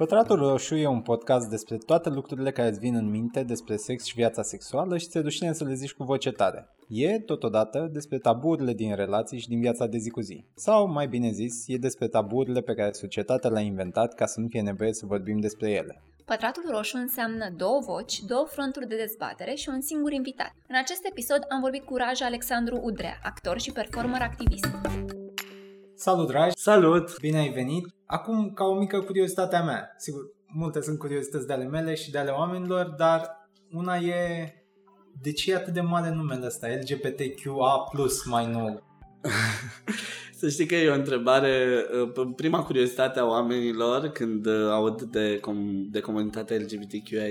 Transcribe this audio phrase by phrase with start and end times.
[0.00, 4.04] Pătratul Roșu e un podcast despre toate lucrurile care îți vin în minte despre sex
[4.04, 6.68] și viața sexuală și ți rușine să le zici cu voce tare.
[6.88, 10.44] E, totodată, despre taburile din relații și din viața de zi cu zi.
[10.54, 14.46] Sau, mai bine zis, e despre taburile pe care societatea le-a inventat ca să nu
[14.48, 16.02] fie nevoie să vorbim despre ele.
[16.24, 20.52] Pătratul roșu înseamnă două voci, două fronturi de dezbatere și un singur invitat.
[20.68, 24.68] În acest episod am vorbit cu Raja Alexandru Udrea, actor și performer activist.
[26.00, 26.56] Salut, dragi!
[26.56, 27.18] Salut!
[27.20, 27.86] Bine ai venit!
[28.06, 32.10] Acum, ca o mică curiozitate a mea, sigur, multe sunt curiozități de ale mele și
[32.10, 34.52] de ale oamenilor, dar una e
[35.22, 37.90] de ce e atât de mare numele ăsta, LGBTQA+,
[38.24, 38.82] mai nou?
[40.40, 41.84] Să știi că e o întrebare,
[42.16, 47.24] uh, prima curiozitate a oamenilor când uh, aud de, com- de comunitatea LGBTQIA+,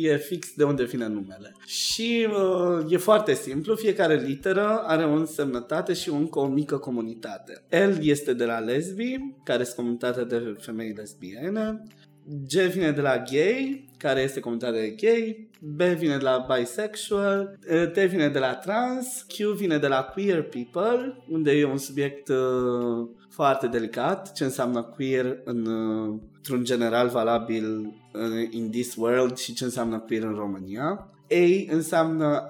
[0.00, 1.54] e fix de unde vine numele.
[1.66, 7.62] Și uh, e foarte simplu, fiecare literă are o însemnătate și încă o mică comunitate.
[7.68, 11.82] L este de la lesbi, care este comunitatea de femei lesbiene,
[12.28, 17.58] G vine de la gay, care este comunitatea de gay, B vine de la bisexual,
[17.92, 22.28] T vine de la trans, Q vine de la queer people, unde e un subiect
[22.28, 27.78] uh, foarte delicat, ce înseamnă queer în, uh, într-un general valabil
[28.12, 31.10] uh, in this world și ce înseamnă queer în România.
[31.30, 32.46] A înseamnă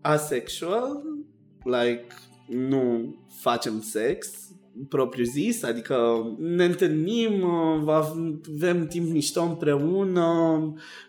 [0.00, 1.02] asexual,
[1.64, 2.06] like
[2.46, 4.45] nu facem sex,
[4.88, 5.96] propriu zis, adică
[6.38, 7.44] ne întâlnim,
[7.86, 10.28] avem timp mișto împreună,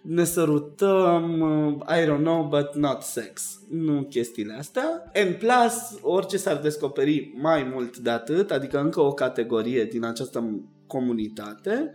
[0.02, 1.42] ne sărutăm,
[1.88, 3.60] I don't know, but not sex.
[3.70, 5.12] Nu chestiile astea.
[5.14, 10.62] În plus, orice s-ar descoperi mai mult de atât, adică încă o categorie din această
[10.88, 11.92] comunitate,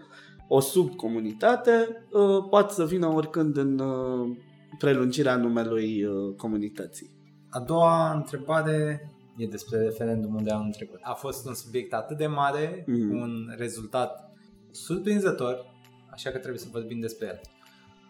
[0.48, 4.36] o subcomunitate, uh, poate să vină oricând în uh,
[4.78, 7.10] prelungirea numelui uh, comunității.
[7.48, 10.98] A doua întrebare e despre referendumul de anul trecut.
[11.02, 13.20] A fost un subiect atât de mare, mm.
[13.20, 14.30] un rezultat
[14.70, 15.66] surprinzător,
[16.10, 17.40] așa că trebuie să vorbim despre el.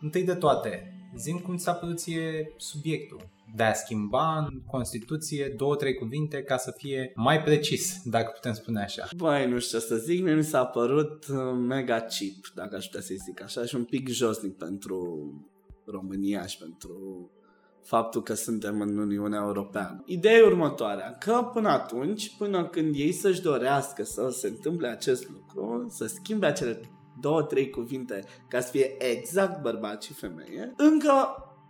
[0.01, 5.77] Întâi de toate, zim cum ți-a părut ție subiectul de a schimba în Constituție două,
[5.77, 9.08] trei cuvinte ca să fie mai precis, dacă putem spune așa.
[9.17, 11.36] Băi, nu știu ce să zic, mie mi s-a părut uh,
[11.69, 15.30] mega cheap, dacă aș putea să zic așa, și un pic josnic pentru
[15.85, 17.30] România și pentru
[17.83, 20.03] faptul că suntem în Uniunea Europeană.
[20.07, 25.29] Ideea e următoarea, că până atunci, până când ei să-și dorească să se întâmple acest
[25.29, 26.81] lucru, să schimbe acele
[27.20, 31.13] două, trei cuvinte ca să fie exact bărbat și femeie, încă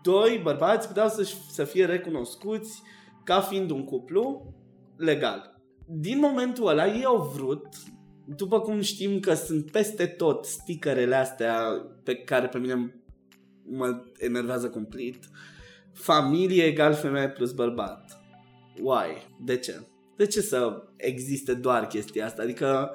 [0.02, 2.82] doi bărbați puteau să, să fie recunoscuți
[3.24, 4.54] ca fiind un cuplu
[4.96, 5.60] legal.
[5.86, 7.66] Din momentul ăla ei au vrut
[8.24, 11.62] după cum știm că sunt peste tot stickerele astea
[12.02, 13.02] pe care pe mine
[13.62, 15.18] mă enervează complet,
[15.92, 18.20] familie egal femeie plus bărbat.
[18.80, 19.26] Why?
[19.44, 19.80] De ce?
[20.16, 22.42] De ce să existe doar chestia asta?
[22.42, 22.90] Adică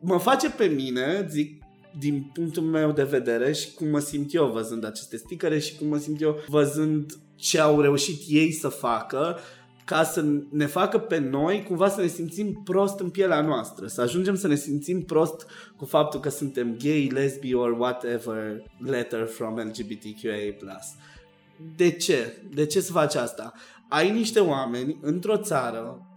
[0.00, 1.62] mă face pe mine, zic,
[1.98, 5.86] din punctul meu de vedere și cum mă simt eu văzând aceste sticăre și cum
[5.86, 9.38] mă simt eu văzând ce au reușit ei să facă
[9.84, 14.00] ca să ne facă pe noi cumva să ne simțim prost în pielea noastră, să
[14.00, 15.46] ajungem să ne simțim prost
[15.76, 20.78] cu faptul că suntem gay, lesbi or whatever letter from LGBTQIA+.
[21.76, 22.42] De ce?
[22.54, 23.52] De ce să faci asta?
[23.88, 26.10] Ai niște oameni într-o țară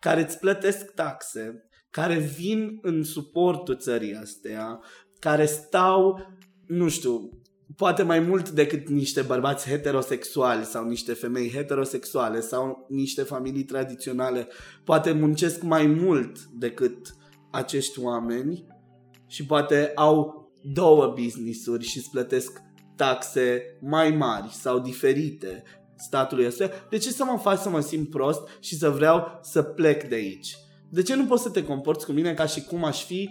[0.00, 4.80] care îți plătesc taxe, care vin în suportul țării astea,
[5.18, 6.20] care stau,
[6.66, 7.30] nu știu,
[7.76, 14.48] poate mai mult decât niște bărbați heterosexuali sau niște femei heterosexuale sau niște familii tradiționale,
[14.84, 17.14] poate muncesc mai mult decât
[17.50, 18.66] acești oameni
[19.26, 22.60] și poate au două business-uri și îți plătesc
[22.96, 25.62] taxe mai mari sau diferite
[25.96, 29.62] statului ăsta, de ce să mă fac să mă simt prost și să vreau să
[29.62, 30.56] plec de aici?
[30.88, 33.30] De ce nu poți să te comporți cu mine ca și cum aș fi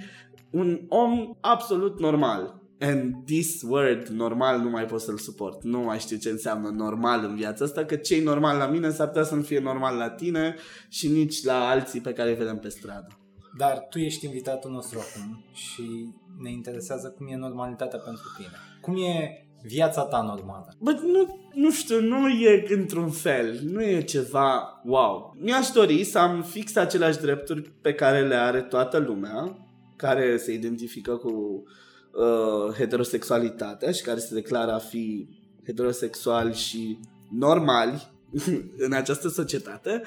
[0.50, 2.64] un om absolut normal?
[2.80, 5.64] And this word normal nu mai pot să-l suport.
[5.64, 9.08] Nu mai știu ce înseamnă normal în viața asta, că ce normal la mine s-ar
[9.08, 10.56] putea să nu fie normal la tine
[10.90, 13.20] și nici la alții pe care îi vedem pe stradă.
[13.58, 18.54] Dar tu ești invitatul nostru acum și ne interesează cum e normalitatea pentru tine.
[18.82, 20.76] Cum e viața ta normală?
[20.80, 25.36] Bă, nu, nu știu, nu e într-un fel, nu e ceva wow.
[25.40, 29.58] Mi-aș dori să am fix aceleași drepturi pe care le are toată lumea,
[29.96, 31.64] care se identifică cu
[32.12, 35.28] uh, heterosexualitatea și care se declară a fi
[35.66, 37.00] heterosexual și
[37.32, 38.12] normali
[38.88, 40.02] în această societate.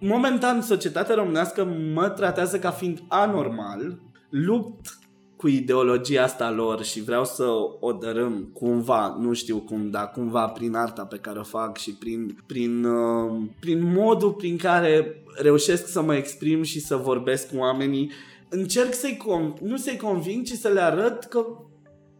[0.00, 1.64] Momentan, societatea românească
[1.94, 3.98] mă tratează ca fiind anormal,
[4.30, 4.98] lupt
[5.36, 7.44] cu ideologia asta lor și vreau să
[7.80, 11.90] o dărâm cumva, nu știu cum, dar cumva prin arta pe care o fac și
[11.90, 17.56] prin, prin, uh, prin modul prin care reușesc să mă exprim și să vorbesc cu
[17.56, 18.10] oamenii
[18.48, 21.46] încerc să-i con- nu să-i conving, ci să le arăt că,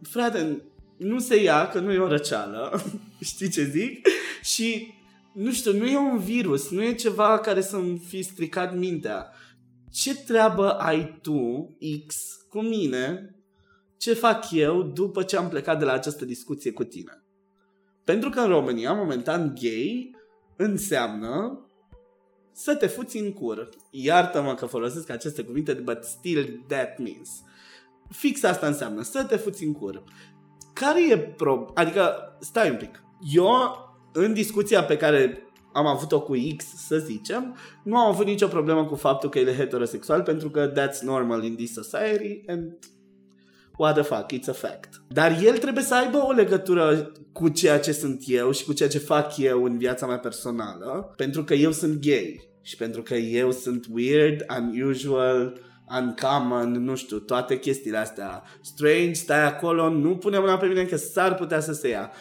[0.01, 0.61] frate,
[0.97, 2.83] nu se ia, că nu e o răceală,
[3.31, 4.07] știi ce zic?
[4.41, 4.93] Și,
[5.33, 9.31] nu știu, nu e un virus, nu e ceva care să-mi fi stricat mintea.
[9.95, 11.75] Ce treabă ai tu,
[12.07, 12.15] X,
[12.49, 13.35] cu mine,
[13.97, 17.23] ce fac eu după ce am plecat de la această discuție cu tine?
[18.03, 20.15] Pentru că în România, momentan, gay
[20.55, 21.65] înseamnă
[22.51, 23.69] să te fuți în cur.
[23.91, 27.29] Iartă-mă că folosesc aceste cuvinte, but still that means.
[28.09, 30.03] Fix asta înseamnă, să te fuți în cur.
[30.73, 31.71] Care e pro...
[31.73, 33.03] Adică, stai un pic.
[33.33, 33.47] Eu,
[34.13, 35.44] în discuția pe care
[35.75, 39.47] am avut-o cu X, să zicem, nu am avut nicio problemă cu faptul că el
[39.47, 42.77] e heterosexual, pentru că that's normal in this society and
[43.77, 44.89] what the fuck, it's a fact.
[45.07, 48.89] Dar el trebuie să aibă o legătură cu ceea ce sunt eu și cu ceea
[48.89, 53.13] ce fac eu în viața mea personală, pentru că eu sunt gay și pentru că
[53.13, 55.59] eu sunt weird, unusual,
[55.99, 58.43] uncommon, nu știu, toate chestiile astea.
[58.61, 62.11] Strange, stai acolo, nu pune mâna pe mine că s-ar putea să se ia.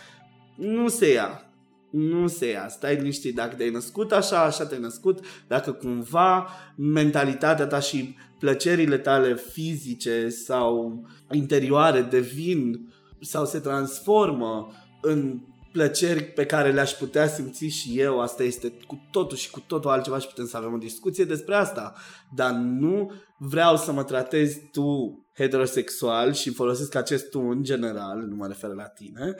[0.56, 1.53] Nu se ia.
[1.94, 2.68] Nu se ia.
[2.68, 3.34] Stai liniștit.
[3.34, 5.24] Dacă te-ai născut așa, așa te-ai născut.
[5.46, 15.40] Dacă cumva mentalitatea ta și plăcerile tale fizice sau interioare devin sau se transformă în
[15.72, 19.90] plăceri pe care le-aș putea simți și eu, asta este cu totul și cu totul
[19.90, 21.94] altceva și putem să avem o discuție despre asta.
[22.34, 28.36] Dar nu vreau să mă tratezi tu heterosexual și folosesc acest tu în general, nu
[28.36, 29.34] mă refer la tine,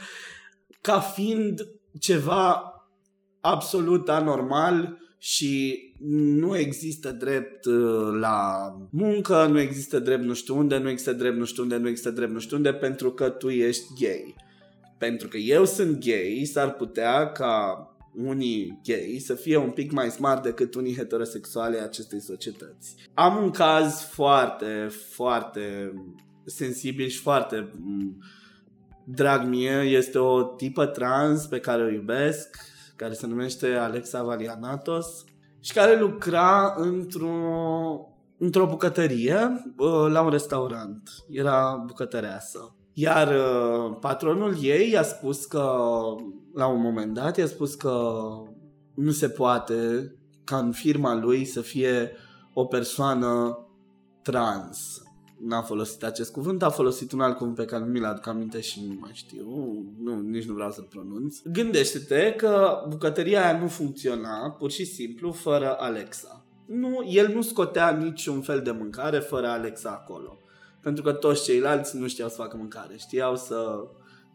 [0.80, 1.60] ca fiind
[1.98, 2.72] ceva
[3.40, 10.78] absolut anormal și nu există drept uh, la muncă, nu există drept nu știu unde,
[10.78, 13.48] nu există drept nu știu unde, nu există drept nu știu unde pentru că tu
[13.48, 14.34] ești gay.
[14.98, 17.78] Pentru că eu sunt gay, s-ar putea ca
[18.14, 22.94] unii gay să fie un pic mai smart decât unii heterosexuale acestei societăți.
[23.14, 25.92] Am un caz foarte, foarte
[26.44, 28.22] sensibil și foarte mm,
[29.04, 29.80] drag mie.
[29.80, 32.56] Este o tipă trans pe care o iubesc,
[32.96, 35.24] care se numește Alexa Valianatos
[35.60, 37.36] și care lucra într-o,
[38.38, 41.10] într-o bucătărie uh, la un restaurant.
[41.30, 42.74] Era bucătăreasă.
[42.92, 45.70] Iar uh, patronul ei i-a spus că,
[46.54, 48.12] la un moment dat, i-a spus că
[48.94, 50.12] nu se poate
[50.44, 52.12] ca în firma lui să fie
[52.52, 53.58] o persoană
[54.22, 55.02] trans.
[55.46, 58.60] N-a folosit acest cuvânt, a folosit un alt cuvânt pe care nu mi-l aduc aminte
[58.60, 59.46] și nu mai știu,
[60.02, 61.38] nu, nici nu vreau să-l pronunț.
[61.52, 66.44] Gândește-te că bucătăria aia nu funcționa pur și simplu fără Alexa.
[66.66, 70.38] Nu, el nu scotea niciun fel de mâncare fără Alexa acolo.
[70.80, 72.96] Pentru că toți ceilalți nu știau să facă mâncare.
[72.96, 73.88] Știau să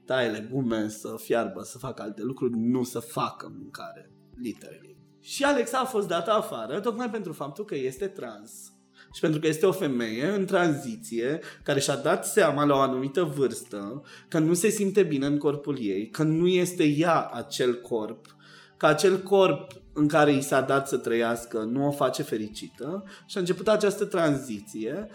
[0.05, 4.11] taie legume, să fiarbă, să facă alte lucruri, nu să facă mâncare.
[4.41, 4.97] Literally.
[5.19, 8.73] Și Alexa a fost dată afară tocmai pentru faptul că este trans.
[9.13, 13.23] Și pentru că este o femeie în tranziție care și-a dat seama la o anumită
[13.23, 18.25] vârstă că nu se simte bine în corpul ei, că nu este ea acel corp,
[18.77, 23.37] că acel corp în care i s-a dat să trăiască nu o face fericită și
[23.37, 25.07] a început această tranziție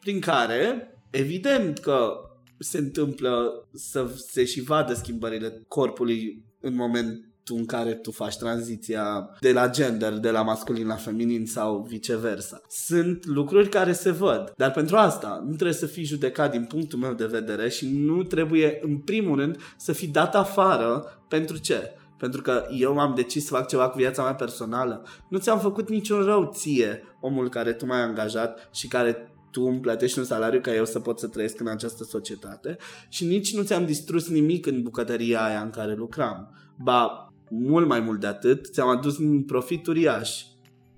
[0.00, 2.12] prin care, evident că
[2.58, 9.30] se întâmplă să se și vadă schimbările corpului în momentul în care tu faci tranziția
[9.40, 12.60] de la gender, de la masculin la feminin sau viceversa.
[12.68, 16.98] Sunt lucruri care se văd, dar pentru asta nu trebuie să fii judecat din punctul
[16.98, 21.90] meu de vedere și nu trebuie, în primul rând, să fii dat afară pentru ce?
[22.18, 25.06] pentru că eu m-am decis să fac ceva cu viața mea personală.
[25.28, 29.80] Nu ți-am făcut niciun rău ție, omul care tu m-ai angajat și care tu îmi
[29.80, 32.76] plătești un salariu ca eu să pot să trăiesc în această societate
[33.08, 36.50] și nici nu ți-am distrus nimic în bucătăria aia în care lucram.
[36.78, 40.44] Ba, mult mai mult de atât, ți-am adus un profit uriaș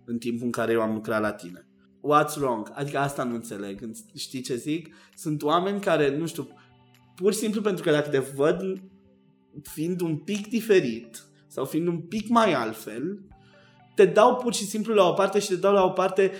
[0.04, 1.68] în timpul în care eu am lucrat la tine.
[2.00, 2.70] What's wrong?
[2.74, 3.90] Adică asta nu înțeleg.
[4.14, 4.94] Știi ce zic?
[5.16, 6.48] Sunt oameni care, nu știu,
[7.14, 8.82] pur și simplu pentru că dacă te văd
[9.62, 13.20] fiind un pic diferit sau fiind un pic mai altfel,
[13.94, 16.32] te dau pur și simplu la o parte și te dau la o parte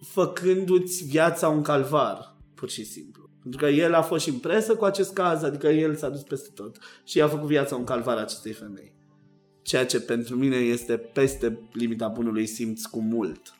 [0.00, 3.30] făcându-ți viața un calvar, pur și simplu.
[3.42, 6.22] Pentru că el a fost și în presă cu acest caz, adică el s-a dus
[6.22, 8.94] peste tot și a făcut viața un calvar acestei femei.
[9.64, 13.54] Ceea ce pentru mine este peste limita bunului simț cu mult.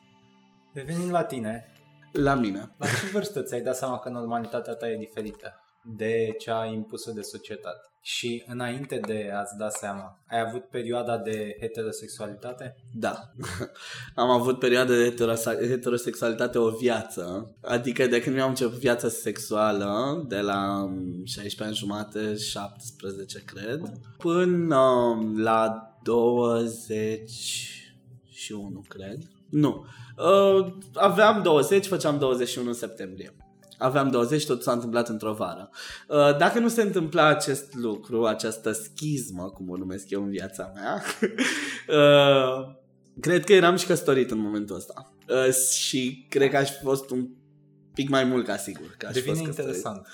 [0.72, 1.64] Revenind la tine.
[2.12, 2.70] La mine.
[2.76, 7.20] La ce vârstă ți-ai dat seama că normalitatea ta e diferită de cea impusă de
[7.20, 7.88] societate?
[8.00, 12.76] Și înainte de a-ți da seama, ai avut perioada de heterosexualitate?
[12.94, 13.32] Da.
[14.22, 15.14] Am avut perioada de
[15.68, 17.54] heterosexualitate o viață.
[17.62, 20.90] Adică de când mi-am început viața sexuală, de la
[21.24, 23.80] 16 ani jumate, 17 cred,
[24.18, 29.18] până um, la 21 cred.
[29.50, 29.86] Nu.
[30.16, 33.36] Uh, aveam 20, făceam 21 septembrie.
[33.78, 35.70] Aveam 20, tot s-a întâmplat într-o vară.
[36.08, 40.72] Uh, dacă nu se întâmpla acest lucru, această schismă, cum o numesc eu în viața
[40.74, 41.02] mea,
[41.88, 42.74] uh,
[43.26, 45.14] cred că eram și căsătorit în momentul ăsta.
[45.28, 47.28] Uh, și cred că aș fi fost un
[47.94, 48.94] pic mai mult ca sigur.
[48.98, 50.06] Că aș Devine fost interesant.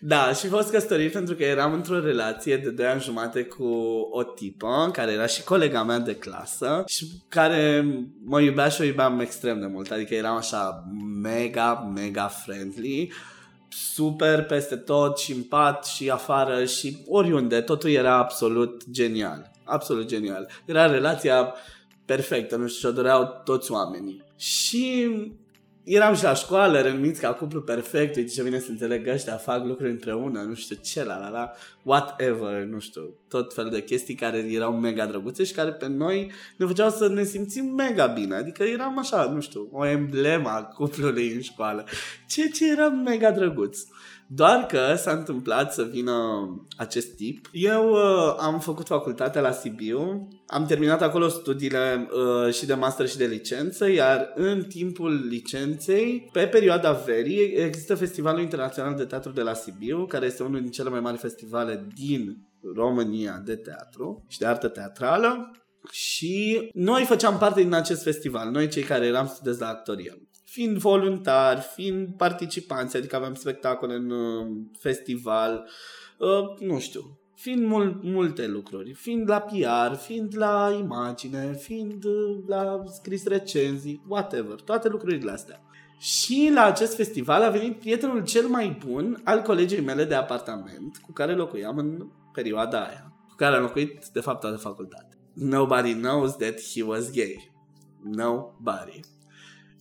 [0.00, 3.64] Da, și fost căsătorit pentru că eram într-o relație de 2 ani jumate cu
[4.10, 7.86] o tipă care era și colega mea de clasă și care
[8.24, 9.90] mă iubea și o iubeam extrem de mult.
[9.90, 10.84] Adică eram așa
[11.22, 13.12] mega, mega friendly
[13.68, 17.60] super peste tot și în pat și afară și oriunde.
[17.60, 19.50] Totul era absolut genial.
[19.64, 20.48] Absolut genial.
[20.64, 21.54] Era relația
[22.04, 24.24] perfectă, nu știu, și-o doreau toți oamenii.
[24.36, 25.08] Și
[25.86, 29.64] eram și la școală, renumiți ca cuplu perfect, uite ce bine să înțeleg ăștia, fac
[29.64, 31.50] lucruri împreună, nu știu ce, la la la,
[31.82, 36.32] whatever, nu știu, tot fel de chestii care erau mega drăguțe și care pe noi
[36.56, 40.62] ne făceau să ne simțim mega bine, adică eram așa, nu știu, o emblemă a
[40.62, 41.84] cuplului în școală,
[42.28, 43.78] ceea ce era mega drăguț.
[44.28, 46.14] Doar că s-a întâmplat să vină
[46.76, 47.48] acest tip.
[47.52, 53.08] Eu uh, am făcut facultatea la Sibiu, am terminat acolo studiile uh, și de master
[53.08, 59.32] și de licență, iar în timpul licenței, pe perioada verii, există Festivalul Internațional de Teatru
[59.32, 64.24] de la Sibiu, care este unul din cele mai mari festivale din România de teatru
[64.28, 65.50] și de artă teatrală.
[65.90, 70.25] Și noi făceam parte din acest festival, noi cei care eram studenți la actorie
[70.56, 74.46] fiind voluntari, fiind participanți, adică aveam spectacole în uh,
[74.78, 75.68] festival,
[76.18, 82.44] uh, nu știu, fiind mul- multe lucruri, fiind la PR, fiind la imagine, fiind uh,
[82.46, 85.60] la scris recenzii, whatever, toate lucrurile astea.
[85.98, 90.96] Și la acest festival a venit prietenul cel mai bun al colegii mele de apartament
[90.96, 95.18] cu care locuiam în perioada aia, cu care am locuit de fapt toată facultate.
[95.34, 97.52] Nobody knows that he was gay.
[98.02, 99.00] Nobody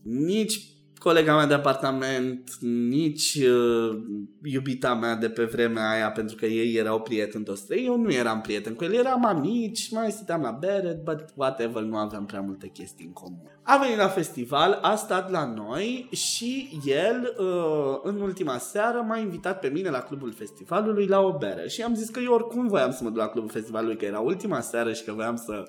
[0.06, 2.58] nici colega mea de apartament,
[2.90, 3.98] nici uh,
[4.44, 8.12] iubita mea de pe vremea aia, pentru că ei erau prieteni toți trei, eu nu
[8.12, 12.42] eram prieten cu el, eram amici, mai stăteam la bere, but whatever, nu aveam prea
[12.42, 13.52] multe chestii în comun.
[13.62, 19.18] A venit la festival, a stat la noi și el, uh, în ultima seară, m-a
[19.18, 22.68] invitat pe mine la clubul festivalului la o bere și am zis că eu oricum
[22.68, 25.64] voiam să mă duc la clubul festivalului, că era ultima seară și că voiam să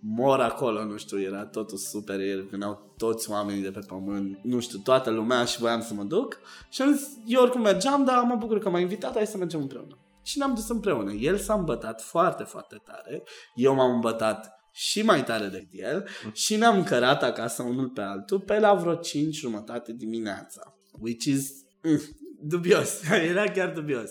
[0.00, 4.78] mor acolo, nu știu, era totul super, veneau toți oamenii de pe pământ, nu știu,
[4.78, 6.38] toată lumea și voiam să mă duc
[6.68, 9.60] și am zis, eu oricum mergeam, dar mă bucur că m-a invitat, hai să mergem
[9.60, 9.98] împreună.
[10.22, 11.12] Și ne-am dus împreună.
[11.12, 13.22] El s-a îmbătat foarte, foarte tare,
[13.54, 18.40] eu m-am îmbătat și mai tare decât el și ne-am cărat acasă unul pe altul
[18.40, 20.78] pe la vreo 5 jumătate dimineața.
[21.00, 21.50] Which is
[21.82, 22.00] mm,
[22.40, 23.02] dubios.
[23.30, 24.10] Era chiar dubios.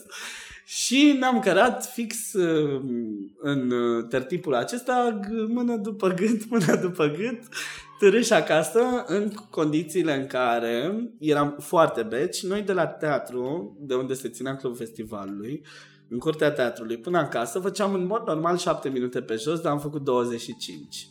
[0.70, 2.82] Și ne-am cărat fix uh,
[3.38, 7.40] în uh, tertipul acesta, mână după gât, mână după gât,
[8.00, 12.44] târâși acasă în condițiile în care eram foarte beci.
[12.44, 15.62] Noi de la teatru, de unde se ținea clubul festivalului,
[16.10, 19.80] în curtea teatrului până acasă, făceam în mod normal 7 minute pe jos, dar am
[19.80, 21.08] făcut 25.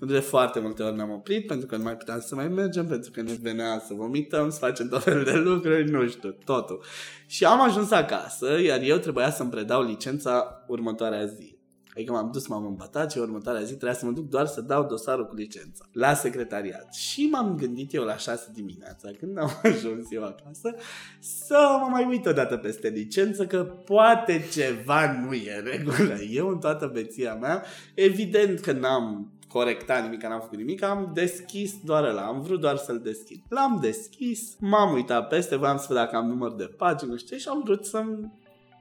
[0.00, 3.10] De foarte multe ori ne-am oprit pentru că nu mai puteam să mai mergem, pentru
[3.10, 6.84] că ne venea să vomităm, să facem tot felul de lucruri, nu știu, totul.
[7.26, 11.56] Și am ajuns acasă, iar eu trebuia să-mi predau licența următoarea zi.
[11.98, 14.84] Adică m-am dus, m-am îmbătat și următoarea zi trebuia să mă duc doar să dau
[14.84, 16.94] dosarul cu licența la secretariat.
[16.94, 20.74] Și m-am gândit eu la 6 dimineața, când am ajuns eu acasă,
[21.20, 26.14] să mă mai uit o dată peste licență, că poate ceva nu e în regulă.
[26.30, 27.64] Eu în toată beția mea,
[27.94, 32.76] evident că n-am corectat nimic, n-am făcut nimic, am deschis doar ăla, am vrut doar
[32.76, 33.40] să-l deschid.
[33.48, 37.36] L-am deschis, m-am uitat peste, voiam să văd dacă am număr de pagini, nu știu
[37.36, 38.32] și am vrut să-mi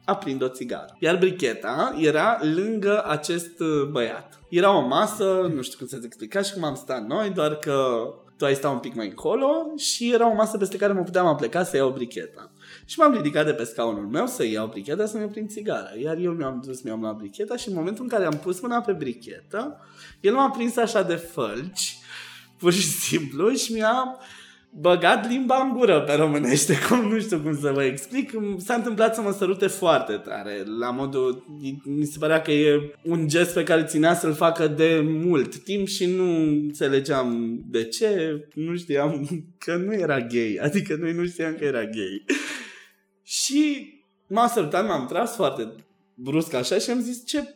[0.05, 0.96] aprind o țigară.
[1.00, 4.39] Iar bricheta era lângă acest uh, băiat.
[4.50, 7.98] Era o masă, nu știu cum să-ți explica și cum am stat noi, doar că
[8.38, 11.25] tu ai stat un pic mai încolo și era o masă peste care mă puteam
[11.25, 12.51] apleca să iau bricheta.
[12.89, 15.89] Și m-am ridicat de pe scaunul meu să iau bricheta să-mi aprind țigara.
[16.03, 18.82] Iar eu mi-am dus, mi-am luat bricheta și în momentul în care am pus mâna
[18.82, 19.79] pe brichetă,
[20.20, 21.98] el m-a prins așa de fălci,
[22.58, 24.17] pur și simplu, și mi-a
[24.70, 28.32] băgat limba în gură pe românește, cum nu știu cum să vă explic.
[28.58, 31.46] S-a întâmplat să mă sărute foarte tare, la modul,
[31.84, 35.88] mi se părea că e un gest pe care ținea să-l facă de mult timp
[35.88, 39.27] și nu înțelegeam de ce, nu știam
[39.65, 42.25] că nu era gay, adică noi nu știam că era gay.
[43.27, 43.93] Și
[44.27, 45.75] m-a sărutat, m-am tras foarte
[46.13, 47.55] brusc așa și am zis, ce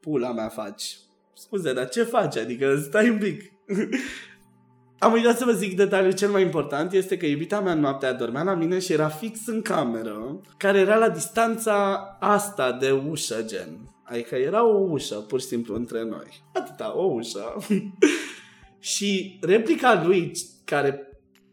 [0.00, 0.96] pula mea faci?
[1.34, 2.36] Scuze, dar ce faci?
[2.36, 3.52] Adică stai un pic.
[4.98, 8.42] Am uitat să vă zic detaliul cel mai important este că iubita mea noaptea dormea
[8.42, 13.94] la mine și era fix în cameră, care era la distanța asta de ușă, gen.
[14.04, 16.42] Adică era o ușă, pur și simplu, între noi.
[16.52, 17.56] Atâta, o ușă.
[18.78, 20.32] Și replica lui
[20.64, 21.09] care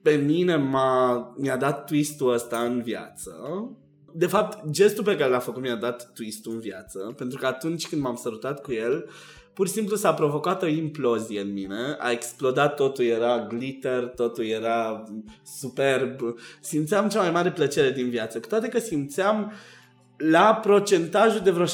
[0.08, 3.32] pe mine m-a, mi-a dat twist-ul ăsta în viață,
[4.14, 7.88] de fapt, gestul pe care l-a făcut mi-a dat twist în viață, pentru că atunci
[7.88, 9.10] când m-am sărutat cu el,
[9.54, 14.46] pur și simplu s-a provocat o implozie în mine, a explodat totul, era glitter, totul
[14.46, 15.04] era
[15.44, 16.20] superb,
[16.62, 19.52] simțeam cea mai mare plăcere din viață, cu toate că simțeam
[20.18, 21.70] la procentajul de vreo 70%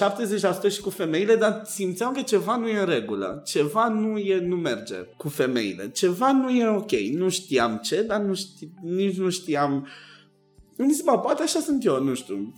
[0.69, 4.55] și cu femeile, dar simțeam că ceva nu e în regulă, ceva nu, e, nu
[4.55, 9.29] merge cu femeile, ceva nu e ok, nu știam ce, dar nu ști, nici nu
[9.29, 9.87] știam
[10.75, 12.53] îmi zis, bă, poate așa sunt eu, nu știu.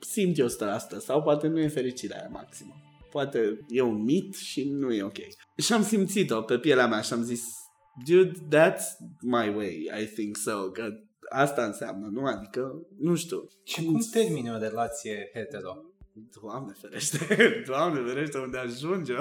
[0.00, 2.76] Simt eu asta, asta sau poate nu e fericirea aia maximă.
[3.10, 5.18] Poate e un mit și nu e ok.
[5.56, 7.42] Și am simțit-o pe pielea mea și am zis,
[8.06, 8.82] dude, that's
[9.20, 10.70] my way, I think so.
[10.70, 10.88] Că
[11.28, 12.24] asta înseamnă, nu?
[12.24, 13.48] Adică, nu știu.
[13.64, 15.76] Și cum termini o relație hetero?
[16.42, 17.18] Doamne ferește,
[17.70, 19.14] Doamne ferește unde ajunge.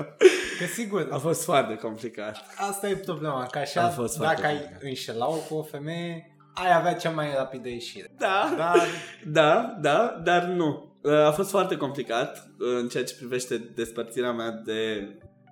[0.60, 1.08] Că sigur.
[1.12, 2.38] A fost foarte complicat.
[2.70, 6.94] Asta e problema, că așa, A fost dacă ai înșelau cu o femeie, ai avea
[6.94, 8.16] cea mai rapidă ieșire.
[8.18, 8.78] Da, dar...
[9.40, 10.96] da, da, dar nu.
[11.26, 15.08] A fost foarte complicat în ceea ce privește despărțirea mea de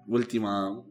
[0.08, 0.86] ultima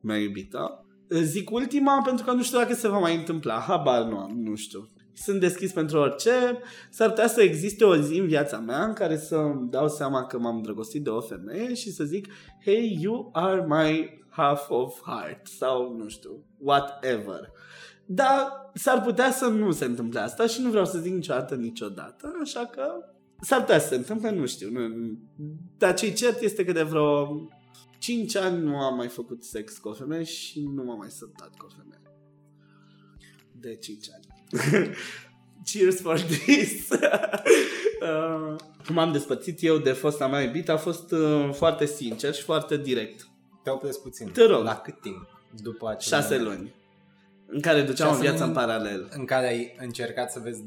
[0.00, 0.85] mea iubită.
[1.08, 3.58] Zic ultima pentru că nu știu dacă se va mai întâmpla.
[3.58, 4.88] Habar nu am, nu știu.
[5.12, 6.58] Sunt deschis pentru orice.
[6.90, 10.38] S-ar putea să existe o zi în viața mea în care să dau seama că
[10.38, 12.28] m-am drăgostit de o femeie și să zic
[12.64, 17.50] Hey, you are my half of heart sau nu știu, whatever.
[18.06, 22.38] Dar s-ar putea să nu se întâmple asta și nu vreau să zic niciodată, niciodată,
[22.42, 22.82] așa că
[23.40, 24.70] s-ar putea să se întâmple, nu știu.
[24.70, 25.18] Nu,
[25.78, 27.28] dar ce cert este că de vreo
[28.06, 31.50] 5 ani nu am mai făcut sex cu o femeie și nu m-am mai săptat
[31.56, 32.02] cu o femeie.
[33.52, 34.94] De 5 ani.
[35.72, 36.88] Cheers for this!
[36.90, 42.42] uh, cum am despărțit eu de fosta mea iubită a fost uh, foarte sincer și
[42.42, 43.28] foarte direct.
[43.62, 44.30] Te opresc puțin.
[44.30, 44.64] Te rog.
[44.64, 45.26] La cât timp?
[45.62, 46.74] După acel 6 luni.
[47.46, 49.08] În care duceam o viață în paralel.
[49.10, 50.64] În care ai încercat să vezi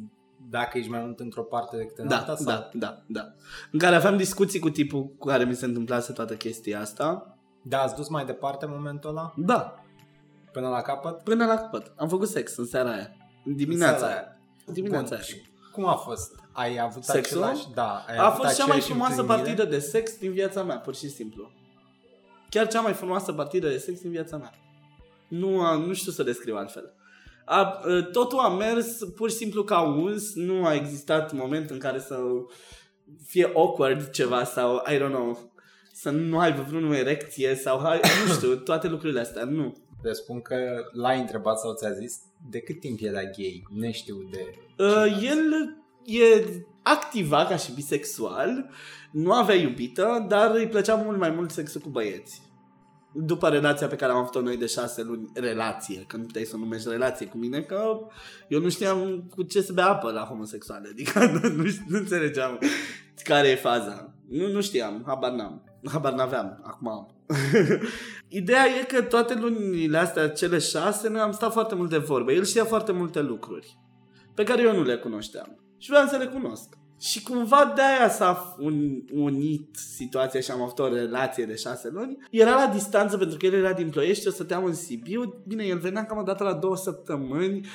[0.50, 2.36] dacă ești mai mult într-o parte decât în da, alta?
[2.36, 2.46] Sau?
[2.46, 3.34] Da, da, da.
[3.72, 7.38] În care aveam discuții cu tipul cu care mi se întâmplase toată chestia asta.
[7.61, 9.33] Da, ați dus mai departe momentul ăla?
[9.35, 9.83] Da.
[10.51, 11.24] Până la capăt?
[11.24, 11.91] Până la capăt.
[11.95, 13.15] Am făcut sex în seara aia.
[13.45, 14.37] În dimineața în aia.
[14.65, 15.17] Dimineața Bun.
[15.17, 15.41] aia.
[15.72, 16.35] cum a fost?
[16.51, 17.43] Ai avut Sexul?
[17.43, 17.67] același?
[17.74, 18.05] Da.
[18.07, 21.09] Ai a avut fost cea mai frumoasă partidă de sex din viața mea, pur și
[21.09, 21.51] simplu.
[22.50, 24.53] Chiar cea mai frumoasă partidă de sex din viața mea.
[25.27, 26.93] Nu, nu știu să descriu altfel.
[27.45, 32.00] A, totul a mers pur și simplu ca uns, nu a existat moment în care
[32.00, 32.17] să
[33.25, 35.49] fie awkward ceva sau, I don't know,
[36.01, 37.81] să nu ai vreo erecție sau,
[38.27, 39.75] nu știu, toate lucrurile astea, nu.
[40.01, 40.55] Te spun că
[40.92, 44.40] l-ai întrebat sau ți-a zis de cât timp era gay, neștiu de...
[44.83, 46.44] Uh, el e
[46.83, 48.70] activa ca și bisexual,
[49.12, 52.42] nu avea iubită, dar îi plăcea mult mai mult sexul cu băieți
[53.14, 56.55] după relația pe care am avut-o noi de șase luni, relație, că nu puteai să
[56.55, 58.00] o numești relație cu mine, că
[58.48, 62.59] eu nu știam cu ce să bea apă la homosexuale, adică nu, nu, nu înțelegeam
[63.24, 64.14] care e faza.
[64.29, 65.69] Nu, nu știam, habar n-am.
[65.92, 67.15] Habar n-aveam, acum am.
[68.27, 72.33] Ideea e că toate lunile astea, cele șase, noi am stat foarte mult de vorbe.
[72.33, 73.77] El știa foarte multe lucruri
[74.39, 75.59] pe care eu nu le cunoșteam.
[75.77, 76.77] Și vreau să le cunosc.
[77.00, 81.89] Și cumva de aia s-a un, unit situația și am avut o relație de șase
[81.89, 82.18] luni.
[82.31, 85.44] Era la distanță pentru că el era din Ploiești, eu stăteam în Sibiu.
[85.48, 87.68] Bine, el venea cam o dată la două săptămâni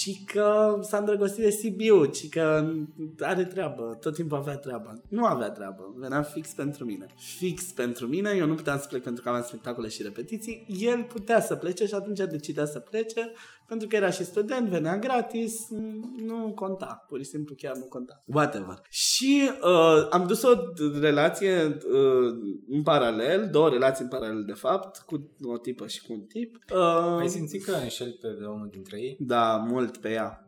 [0.00, 2.72] ci că s-a îndrăgostit de Sibiu, ci că
[3.20, 5.02] are treabă, tot timpul avea treabă.
[5.08, 7.06] Nu avea treabă, venea fix pentru mine.
[7.16, 11.02] Fix pentru mine, eu nu puteam să plec pentru că aveam spectacole și repetiții, el
[11.02, 13.32] putea să plece și atunci decidea să plece
[13.66, 15.68] pentru că era și student, venea gratis,
[16.16, 18.22] nu conta, pur și simplu chiar nu conta.
[18.26, 18.80] Whatever.
[18.88, 20.52] Și uh, am dus o
[21.00, 26.12] relație uh, în paralel, două relații în paralel de fapt, cu o tipă și cu
[26.12, 26.58] un tip.
[26.72, 29.16] Uh, Ai simțit că înșel pe unul dintre ei?
[29.20, 30.38] Da, mult pe ea.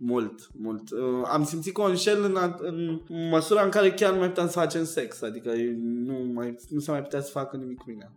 [0.00, 0.90] Mult, mult.
[0.90, 3.00] Uh, am simțit că o înșel în, în
[3.30, 6.90] măsura în care chiar nu mai puteam să facem sex, adică nu, mai, nu se
[6.90, 8.12] mai putea să facă nimic cu mine.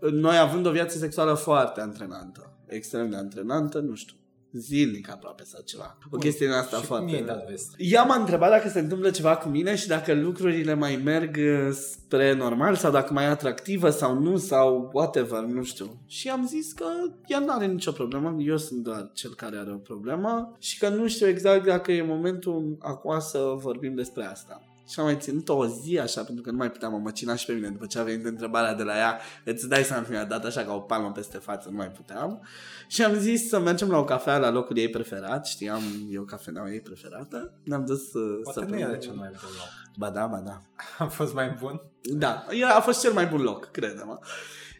[0.00, 4.16] Noi având o viață sexuală foarte antrenantă extrem de antrenantă, nu știu,
[4.52, 5.98] zilnic aproape sau ceva.
[6.10, 7.16] O chestie în asta și foarte...
[7.16, 7.74] Cum dat vest?
[7.76, 11.72] Ea m-a întrebat dacă se întâmplă ceva cu mine și dacă lucrurile mai merg uh,
[11.72, 16.00] spre normal sau dacă mai e atractivă sau nu sau whatever, nu știu.
[16.06, 16.84] Și am zis că
[17.26, 20.88] ea nu are nicio problemă, eu sunt doar cel care are o problemă și că
[20.88, 24.62] nu știu exact dacă e momentul acum să vorbim despre asta.
[24.88, 27.46] Și am mai ținut o zi așa, pentru că nu mai puteam mă măcina și
[27.46, 29.20] pe mine după ce a venit întrebarea de la ea.
[29.44, 32.46] Îți dai seama că mi-a dat așa ca o palmă peste față, nu mai puteam.
[32.86, 35.46] Și am zis să mergem la o cafea la locul ei preferat.
[35.46, 37.52] Știam eu cafeneaua ei preferată.
[37.64, 39.68] Ne-am dus uh, Poate să nu era cel mai bun loc.
[39.96, 40.62] Ba da, ba da.
[41.04, 41.80] A fost mai bun?
[42.02, 42.44] Da,
[42.76, 44.18] a fost cel mai bun loc, crede-mă.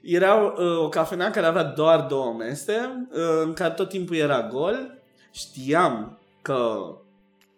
[0.02, 4.48] Era uh, o cafenea care avea doar două mese, uh, în care tot timpul era
[4.48, 5.02] gol.
[5.30, 6.80] Știam că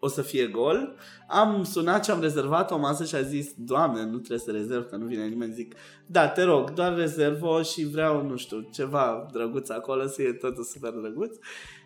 [0.00, 0.94] o să fie gol.
[1.28, 4.88] Am sunat și am rezervat o masă și a zis, Doamne, nu trebuie să rezerv,
[4.88, 5.52] că nu vine nimeni.
[5.52, 5.74] Zic,
[6.06, 10.64] da, te rog, doar rezervă și vreau, nu știu, ceva drăguț acolo, să fie totul
[10.64, 11.36] super drăguț.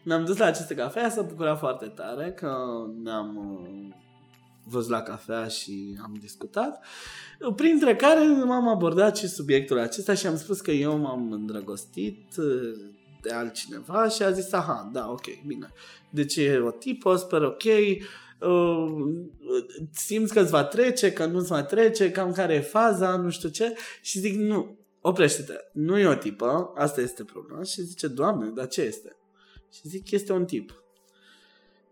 [0.02, 2.56] Ne-am dus la aceste cafea, s-a bucurat foarte tare că
[3.02, 3.94] ne-am uh,
[4.64, 6.84] văzut la cafea și am discutat.
[7.56, 12.92] Printre care m-am abordat și subiectul acesta și am spus că eu m-am îndrăgostit uh,
[13.24, 15.72] de altcineva și a zis, aha, da, ok, bine.
[16.10, 18.94] Deci e o tipă, sper ok, uh,
[19.92, 23.30] simți că îți va trece, că nu îți va trece, cam care e faza, nu
[23.30, 23.74] știu ce.
[24.02, 27.62] Și zic, nu, oprește-te, nu e o tipă, asta este problema.
[27.62, 29.16] Și zice, doamne, dar ce este?
[29.72, 30.83] Și zic, este un tip.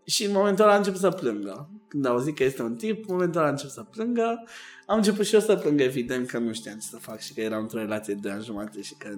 [0.05, 1.69] Și în momentul ăla a început să plângă.
[1.87, 4.43] Când au zis că este un tip, în momentul ăla a început să plângă.
[4.85, 7.41] Am început și eu să plâng, evident, că nu știam ce să fac și că
[7.41, 9.09] eram într-o relație de ani jumate și că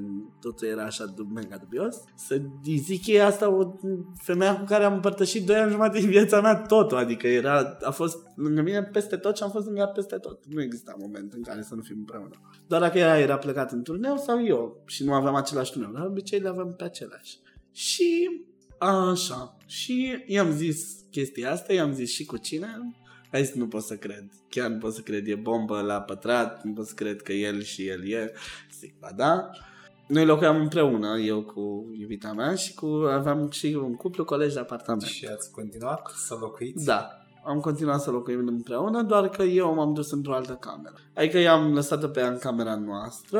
[0.41, 1.95] totul era așa mega dubios.
[2.15, 2.41] Să
[2.77, 3.73] zic e asta o
[4.23, 7.91] femeie cu care am împărtășit doi ani jumate din viața mea totul, adică era, a
[7.91, 10.45] fost lângă mine peste tot și am fost lângă ea peste tot.
[10.45, 12.41] Nu exista moment în care să nu fim împreună.
[12.67, 16.05] Doar dacă ea era plecat în turneu sau eu și nu aveam același turneu, dar
[16.05, 17.39] obicei le aveam pe același.
[17.71, 18.29] Și
[18.77, 19.57] Așa.
[19.65, 22.67] Și i-am zis chestia asta, i-am zis și cu cine.
[23.31, 24.25] A zis, nu pot să cred.
[24.49, 25.27] Chiar nu pot să cred.
[25.27, 28.31] E bombă la pătrat, nu pot să cred că el și el e.
[28.79, 29.49] Zic, ba da.
[30.07, 34.59] Noi locuiam împreună, eu cu iubita mea și cu, aveam și un cuplu colegi de
[34.59, 35.01] apartament.
[35.01, 36.85] Și ați continuat să locuiți?
[36.85, 37.09] Da.
[37.45, 40.95] Am continuat să locuim împreună, doar că eu m-am dus într-o altă cameră.
[41.13, 43.39] Adică i-am lăsat pe ea în camera noastră,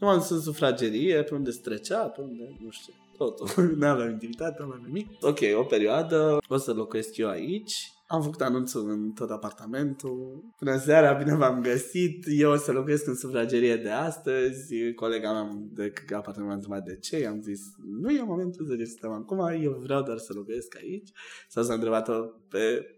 [0.00, 3.48] eu m-am dus în sufragerie, pe unde strecea, pe unde, nu știu totul.
[3.78, 5.08] nu aveam intimitate, nu aveam nimic.
[5.20, 7.90] Ok, o perioadă, o să locuiesc eu aici.
[8.08, 10.44] Am făcut anunțul în tot apartamentul.
[10.58, 12.24] Până seara, bine v-am găsit.
[12.38, 14.92] Eu o să locuiesc în sufragerie de astăzi.
[14.94, 17.18] Colega mea de apartament m-a întrebat de ce.
[17.18, 17.60] I-am zis,
[18.00, 21.08] nu e momentul să discutăm acum, eu vreau doar să locuiesc aici.
[21.48, 22.12] Sau s-a întrebat-o
[22.48, 22.90] pe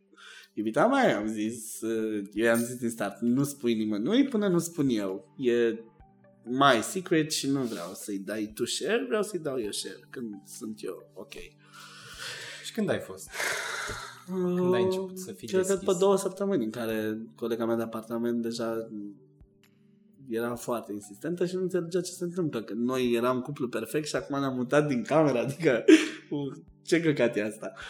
[0.55, 1.81] iubita mea, am zis,
[2.33, 5.35] eu i-am zis din start, nu spui nimănui până nu spun eu.
[5.37, 5.79] E
[6.51, 10.35] my secret și nu vreau să-i dai tu share, vreau să-i dau eu share când
[10.45, 11.33] sunt eu ok.
[12.65, 13.31] Și când ai fost?
[14.27, 17.83] Când ai început să fii Cred că pe două săptămâni în care colega mea de
[17.83, 18.89] apartament deja
[20.29, 22.63] era foarte insistentă și nu înțelegea ce se întâmplă.
[22.63, 25.85] Că noi eram cuplu perfect și acum ne-am mutat din camera, adică
[26.83, 27.73] ce căcat e asta.
[27.75, 27.81] Uh,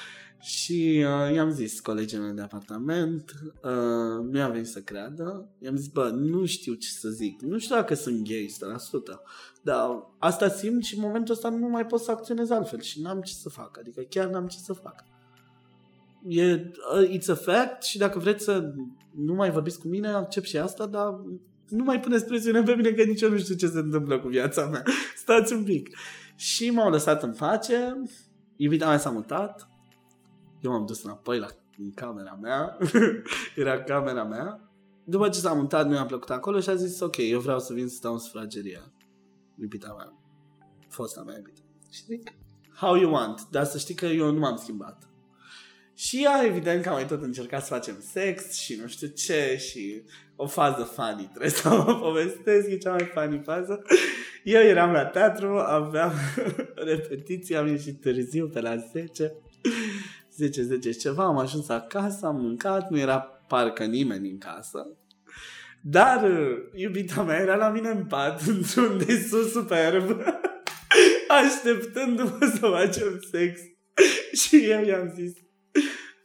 [0.40, 5.86] și uh, i-am zis colegii de apartament, uh, nu i-am venit să creadă, i-am zis,
[5.86, 8.54] bă, nu știu ce să zic, nu știu dacă sunt gay 100%,
[9.62, 13.20] dar asta simt și în momentul ăsta nu mai pot să acționez altfel și n-am
[13.20, 15.04] ce să fac, adică chiar n-am ce să fac.
[16.28, 18.72] E, uh, it's a fact și dacă vreți să
[19.14, 21.20] nu mai vorbiți cu mine, accept și asta, dar
[21.68, 24.28] nu mai puneți presiune pe mine că nici eu nu știu ce se întâmplă cu
[24.28, 24.82] viața mea.
[25.22, 25.96] Stați un pic.
[26.36, 28.02] Și m-au lăsat în pace,
[28.56, 29.68] iubita mea s-a mutat,
[30.60, 31.46] eu m-am dus înapoi la
[31.78, 32.78] în camera mea,
[33.56, 34.70] era camera mea.
[35.04, 37.72] După ce s-a mutat, nu i-a plăcut acolo și a zis, ok, eu vreau să
[37.72, 38.92] vin să stau în sufrageria.
[39.60, 40.12] Iubita mea,
[40.88, 41.60] fosta mea iubită.
[41.90, 42.32] Și zic,
[42.74, 45.08] how you want, dar să știi că eu nu m-am schimbat.
[45.94, 49.56] Și ea, evident, că am mai tot încercat să facem sex și nu știu ce
[49.58, 50.02] și
[50.36, 53.82] o fază funny, trebuie să vă povestesc, e cea mai funny fază.
[54.44, 56.12] Eu eram la teatru, aveam
[56.90, 59.32] repetiție, am ieșit târziu pe la 10
[60.38, 64.86] 10, 10 ceva, am ajuns acasă, am mâncat, nu era parcă nimeni în casă.
[65.82, 70.20] Dar uh, iubita mea era la mine în pat, într-un desus superb,
[71.42, 73.60] așteptându-mă să facem sex.
[74.42, 75.32] Și eu i-am zis,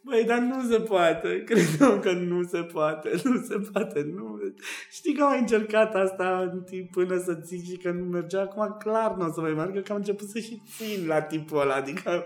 [0.05, 1.43] Băi, dar nu se poate.
[1.45, 1.65] Cred
[2.01, 3.09] că nu se poate.
[3.23, 4.11] Nu se poate.
[4.15, 4.39] Nu.
[4.91, 8.41] Știi că am încercat asta în timp până să zic și că nu mergea.
[8.41, 11.59] Acum clar nu o să mai meargă că am început să și țin la tipul
[11.59, 11.75] ăla.
[11.75, 12.25] Adică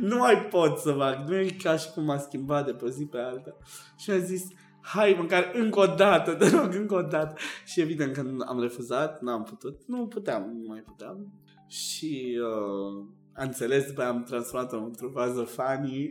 [0.00, 1.28] nu mai pot să fac.
[1.28, 3.56] Nu e ca și cum m-a schimbat de pe zi pe alta.
[3.98, 4.42] Și mi-a zis,
[4.80, 7.34] hai măcar încă o dată, te rog, încă o dată.
[7.64, 9.80] Și evident că am refuzat, n-am putut.
[9.86, 11.32] Nu puteam, nu mai puteam.
[11.68, 16.10] Și uh, am înțeles, după am transformat-o într-o fază funny.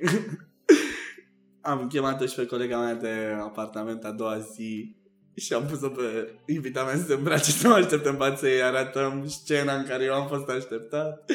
[1.62, 4.96] am chemat-o și pe colega mea de apartament a doua zi
[5.36, 9.28] și am pus-o pe iubita mea să se îmbrace să mă așteptăm față să-i arătăm
[9.28, 11.32] scena în care eu am fost așteptat.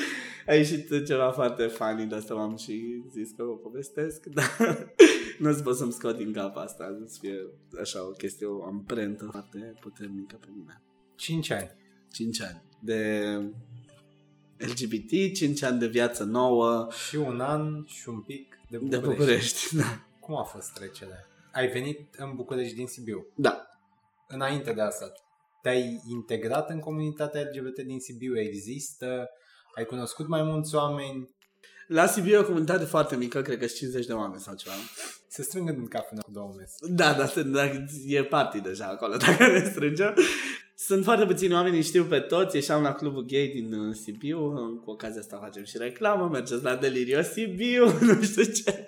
[0.48, 4.56] A ieșit ceva foarte funny, de asta m-am și zis că o povestesc, dar
[5.38, 7.37] nu o pot să-mi scot din cap asta, să fie
[7.80, 10.82] așa o chestie, o amprentă foarte puternică pe mine.
[11.16, 11.70] 5 ani.
[12.12, 12.62] 5 ani.
[12.80, 13.24] De
[14.56, 16.88] LGBT, 5 ani de viață nouă.
[17.08, 19.06] Și un an și un pic de București.
[19.06, 20.06] De București, da.
[20.20, 21.26] Cum a fost trecerea?
[21.52, 23.26] Ai venit în București din Sibiu?
[23.34, 23.68] Da.
[24.28, 25.12] Înainte de asta,
[25.62, 28.38] te-ai integrat în comunitatea LGBT din Sibiu?
[28.38, 29.28] Există?
[29.78, 31.28] Ai cunoscut mai mulți oameni?
[31.86, 34.74] La Sibiu e o comunitate foarte mică, cred că 50 de oameni sau ceva.
[35.28, 36.74] Se strâng în cafenea cu două mese.
[36.80, 37.64] Da, da, da,
[38.06, 40.14] e party deja acolo, dacă ne strângem.
[40.80, 44.38] Sunt foarte puțini oameni, știu pe toți, ieșeam la clubul gay din uh, Sibiu,
[44.84, 48.86] cu ocazia asta facem și reclamă, mergeți la Delirio Sibiu, nu știu ce.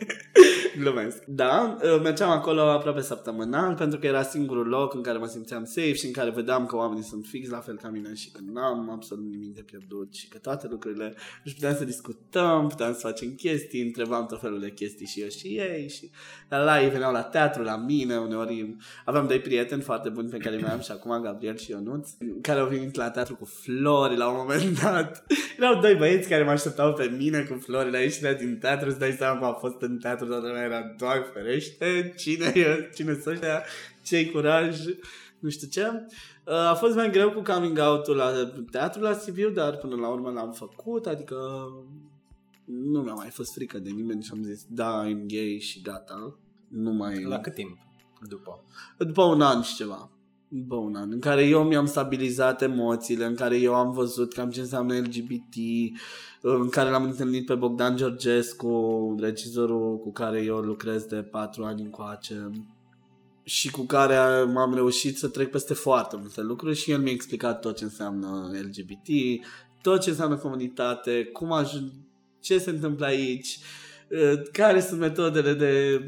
[0.78, 1.24] Glumesc.
[1.24, 5.64] Da, uh, mergeam acolo aproape săptămânal pentru că era singurul loc în care mă simțeam
[5.64, 8.40] safe și în care vedeam că oamenii sunt fix la fel ca mine și că
[8.52, 12.98] n-am absolut nimic de pierdut și că toate lucrurile și puteam să discutăm, puteam să
[12.98, 16.10] facem chestii, întrebam tot felul de chestii și eu și ei și
[16.48, 20.36] la la ei veneau la teatru, la mine, uneori aveam doi prieteni foarte buni pe
[20.36, 24.16] care mai am și acum, Gabriel și Ionuț, care au venit la teatru cu flori
[24.16, 25.26] la un moment dat.
[25.58, 28.98] Erau doi băieți care mă așteptau pe mine cu flori la ieșirea din teatru, îți
[28.98, 33.12] dai seama că a fost în teatru toată lumea era, Doamne ferește, cine e, cine
[33.12, 33.62] sunt ăștia,
[34.02, 34.78] ce curaj,
[35.38, 35.86] nu știu ce.
[36.44, 38.32] Uh, a fost mai greu cu coming out-ul la
[38.70, 41.36] teatru la Sibiu, dar până la urmă l-am făcut, adică
[42.64, 46.38] nu mi-a mai fost frică de nimeni și am zis, da, I'm gay și gata.
[46.68, 47.22] Nu mai...
[47.22, 47.78] La cât timp
[48.28, 48.64] după?
[48.98, 50.10] După un an și ceva.
[50.52, 54.50] După un an, în care eu mi-am stabilizat emoțiile, în care eu am văzut cam
[54.50, 55.54] ce înseamnă LGBT,
[56.40, 61.82] în care l-am întâlnit pe Bogdan Georgescu, regizorul cu care eu lucrez de patru ani
[61.82, 62.50] încoace
[63.42, 67.60] și cu care m-am reușit să trec peste foarte multe lucruri și el mi-a explicat
[67.60, 69.08] tot ce înseamnă LGBT,
[69.82, 71.90] tot ce înseamnă comunitate, cum ajung,
[72.40, 73.58] ce se întâmplă aici,
[74.52, 76.00] care sunt metodele de,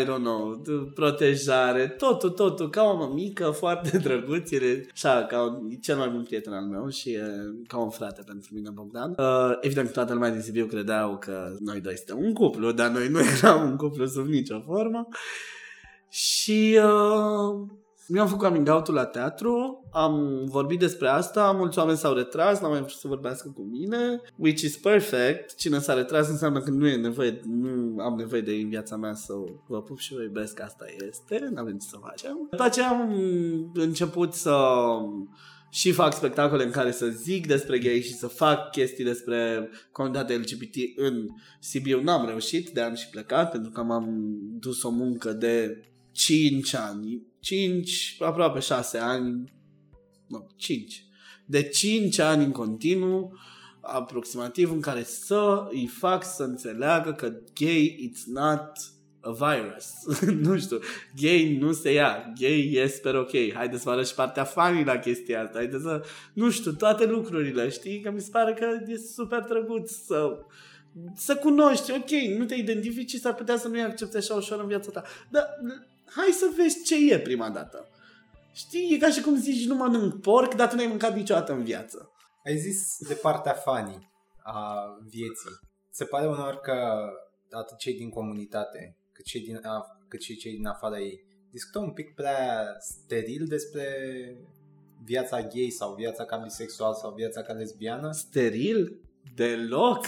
[0.00, 5.42] I don't know, de protejare, totul, totul, ca o mămică foarte drăguț, el așa, ca
[5.42, 7.22] un, cel mai bun prieten al meu și e
[7.66, 9.14] ca un frate pentru mine, Bogdan.
[9.18, 13.08] Uh, evident, toată lumea din Sibiu credeau că noi doi suntem un cuplu, dar noi
[13.08, 15.08] nu eram un cuplu sub nicio formă.
[16.08, 17.68] Și uh,
[18.10, 22.70] mi-am făcut coming out la teatru, am vorbit despre asta, mulți oameni s-au retras, n-au
[22.70, 25.56] mai vrut să vorbească cu mine, which is perfect.
[25.56, 29.14] Cine s-a retras înseamnă că nu e nevoie, nu am nevoie de în viața mea
[29.14, 29.32] să
[29.66, 32.46] vă pup și vă iubesc, asta este, n-avem ce să facem.
[32.50, 33.14] După aceea am
[33.74, 34.56] început să
[35.70, 40.36] și fac spectacole în care să zic despre gay și să fac chestii despre comunitatea
[40.36, 41.26] LGBT în
[41.60, 42.02] Sibiu.
[42.02, 45.84] N-am reușit, de am și plecat, pentru că m-am dus o muncă de
[46.20, 47.22] 5 ani.
[47.40, 49.52] 5, aproape 6 ani,
[50.26, 51.04] nu, 5,
[51.46, 53.38] de 5 ani în continuu,
[53.80, 58.72] aproximativ, în care să îi fac să înțeleagă că gay it's not
[59.20, 60.18] a virus.
[60.46, 60.78] nu știu,
[61.20, 64.98] gay nu se ia, gay e super ok, haideți să vă și partea funny la
[64.98, 68.96] chestia asta, haideți să, nu știu, toate lucrurile, știi, că mi se pare că e
[68.96, 70.38] super drăguț să
[71.14, 74.90] să cunoști, ok, nu te identifici, s-ar putea să nu-i accepte așa ușor în viața
[74.90, 75.02] ta.
[75.30, 75.46] Dar
[76.16, 77.88] hai să vezi ce e prima dată.
[78.52, 81.64] Știi, e ca și cum zici nu mănânc porc, dar tu n-ai mâncat niciodată în
[81.64, 82.10] viață.
[82.44, 84.10] Ai zis de partea funny
[84.42, 85.58] a vieții.
[85.90, 86.98] Se pare unor că
[87.50, 89.60] atât cei din comunitate, cât, cei din,
[90.08, 93.84] cât și cei din afara ei, discută un pic prea steril despre
[95.04, 98.12] viața gay sau viața ca bisexual sau viața ca lesbiană.
[98.12, 99.00] Steril?
[99.34, 100.06] Deloc.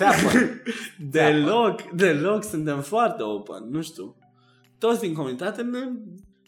[1.10, 2.44] deloc, deloc.
[2.44, 4.16] Suntem foarte open, nu știu
[4.82, 5.78] toți din comunitate ne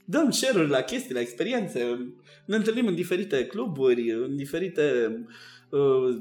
[0.04, 2.12] dăm share la chestii, la experiențe.
[2.46, 5.16] Ne întâlnim în diferite cluburi, în diferite
[5.70, 6.16] uh,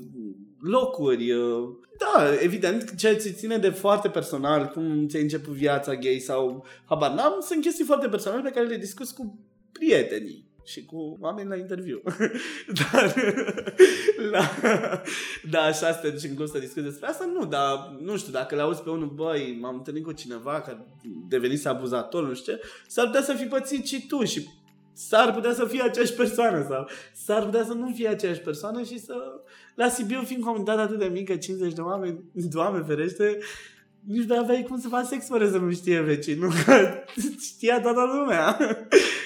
[0.60, 1.32] locuri.
[1.32, 1.70] Uh.
[1.98, 7.12] Da, evident, ceea ce ține de foarte personal, cum ți-ai început viața gay sau habar
[7.12, 9.40] n-am, sunt chestii foarte personale pe care le discuți cu
[9.72, 12.02] prietenii și cu oameni la interviu.
[12.80, 13.16] dar,
[14.32, 14.52] la,
[15.50, 18.32] da, așa să te duci în club să discuți despre asta, nu, dar nu știu,
[18.32, 20.86] dacă l-auzi pe unul, băi, m-am întâlnit cu cineva care
[21.28, 24.48] devenise abuzator, nu știu ce, s-ar putea să fi pățit și tu și
[24.94, 29.00] s-ar putea să fie aceeași persoană sau s-ar putea să nu fie aceeași persoană și
[29.00, 29.16] să
[29.76, 33.38] la Sibiu fiind comunitate atât de mică, 50 de oameni, Doamne ferește,
[34.08, 37.04] nici nu aveai cum să faci sex fără să nu știe vecinul, că
[37.40, 38.58] știa toată lumea.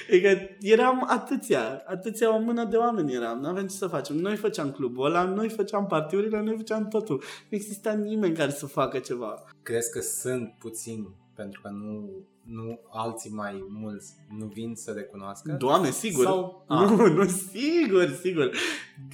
[0.08, 4.16] Adică eram atâția, atâția o mână de oameni eram, nu aveam ce să facem.
[4.16, 7.16] Noi făceam clubul ăla, noi făceam partiurile, noi făceam totul.
[7.48, 9.44] Nu exista nimeni care să facă ceva.
[9.62, 12.10] Crezi că sunt puțini pentru că nu,
[12.42, 15.52] nu alții mai mulți nu vin să recunoască?
[15.58, 16.24] Doamne, sigur.
[16.24, 18.50] Sau, nu, nu, sigur, sigur.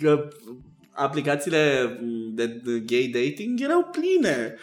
[0.00, 0.28] Că
[0.90, 1.98] aplicațiile
[2.34, 4.54] de gay dating erau pline.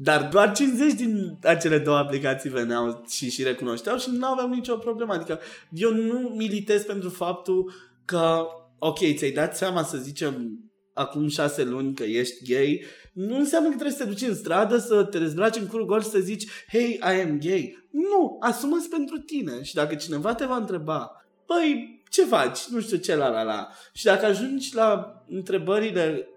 [0.00, 4.76] Dar doar 50 din acele două aplicații veneau și, și recunoșteau și nu aveam nicio
[4.76, 5.12] problemă.
[5.12, 7.72] Adică eu nu militez pentru faptul
[8.04, 8.46] că,
[8.78, 10.58] ok, ți-ai dat seama să zicem
[10.92, 14.78] acum șase luni că ești gay, nu înseamnă că trebuie să te duci în stradă,
[14.78, 17.88] să te dezbraci în curul gol și să zici, hey, I am gay.
[17.90, 19.62] Nu, asumă pentru tine.
[19.62, 22.66] Și dacă cineva te va întreba, băi, ce faci?
[22.66, 23.68] Nu știu ce, la la la.
[23.92, 26.28] Și dacă ajungi la întrebările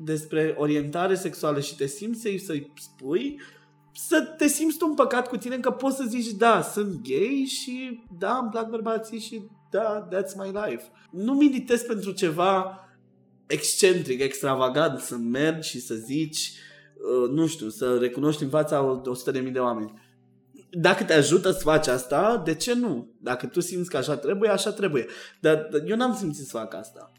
[0.00, 3.40] despre orientare sexuală și te simți să-i, să-i spui,
[3.94, 8.02] să te simți tu împăcat cu tine că poți să zici da, sunt gay și
[8.18, 10.84] da, îmi plac bărbații și da, that's my life.
[11.10, 12.80] Nu militez pentru ceva
[13.46, 16.52] excentric, extravagant, să mergi și să zici,
[16.94, 20.06] uh, nu știu, să recunoști în fața 100.000 de oameni.
[20.70, 23.14] Dacă te ajută să faci asta, de ce nu?
[23.20, 25.06] Dacă tu simți că așa trebuie, așa trebuie.
[25.40, 27.12] Dar eu n-am simțit să fac asta.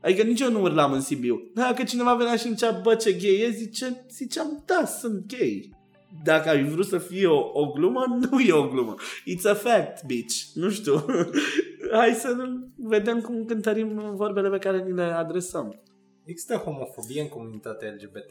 [0.00, 1.50] Adică nici eu nu urlam în Sibiu.
[1.54, 5.76] Dacă cineva venea și îmi zicea, bă, ce gay e, zice, ziceam, da, sunt gay.
[6.24, 8.94] Dacă ai vrut să fie o, o glumă, nu e o glumă.
[9.20, 10.42] It's a fact, bitch.
[10.54, 11.04] Nu știu.
[11.92, 12.36] Hai să
[12.76, 15.80] vedem cum cântărim vorbele pe care ni le adresăm.
[16.24, 18.30] Există homofobie în comunitatea LGBT?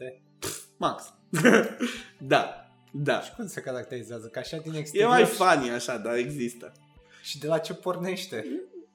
[0.76, 1.14] Max.
[2.32, 2.62] da.
[2.92, 3.20] Da.
[3.20, 4.26] Și cum se caracterizează?
[4.26, 5.10] Ca așa din exterior?
[5.10, 6.72] E mai funny așa, dar există.
[7.22, 8.46] Și de la ce pornește?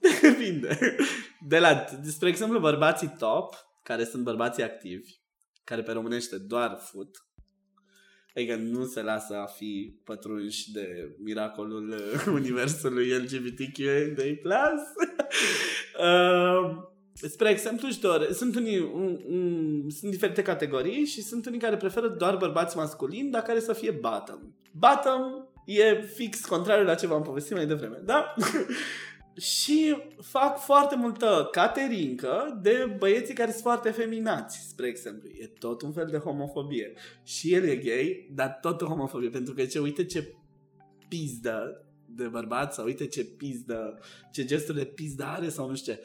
[0.21, 0.95] Depinde.
[1.47, 5.11] De la, spre exemplu, bărbații top, care sunt bărbații activi,
[5.63, 7.25] care pe românește doar fut,
[8.35, 11.95] adică nu se lasă a fi pătrunși de miracolul
[12.39, 14.71] universului LGBTQA+.
[15.99, 16.77] uh,
[17.33, 21.77] spre exemplu, își dore, sunt, unii, un, un, sunt diferite categorii și sunt unii care
[21.77, 24.39] preferă doar bărbați masculini, dar care să fie bottom.
[24.71, 25.21] Bottom
[25.65, 28.33] e fix contrariul la ce v-am povestit mai devreme, da?
[29.37, 35.29] Și fac foarte multă caterincă de băieții care sunt foarte feminați, spre exemplu.
[35.29, 36.93] E tot un fel de homofobie.
[37.23, 40.33] Și el e gay, dar tot o homofobie, pentru că ce uite ce
[41.07, 43.99] pizdă de bărbat sau uite ce pizdă,
[44.31, 46.03] ce gesturi de pizdă are sau nu știu ce.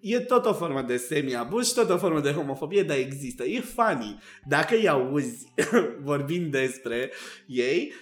[0.00, 3.44] E tot o formă de semi-abuz și tot o formă de homofobie, dar există.
[3.44, 4.18] E funny.
[4.48, 5.52] Dacă îi auzi
[6.02, 7.10] vorbind despre
[7.46, 7.92] ei,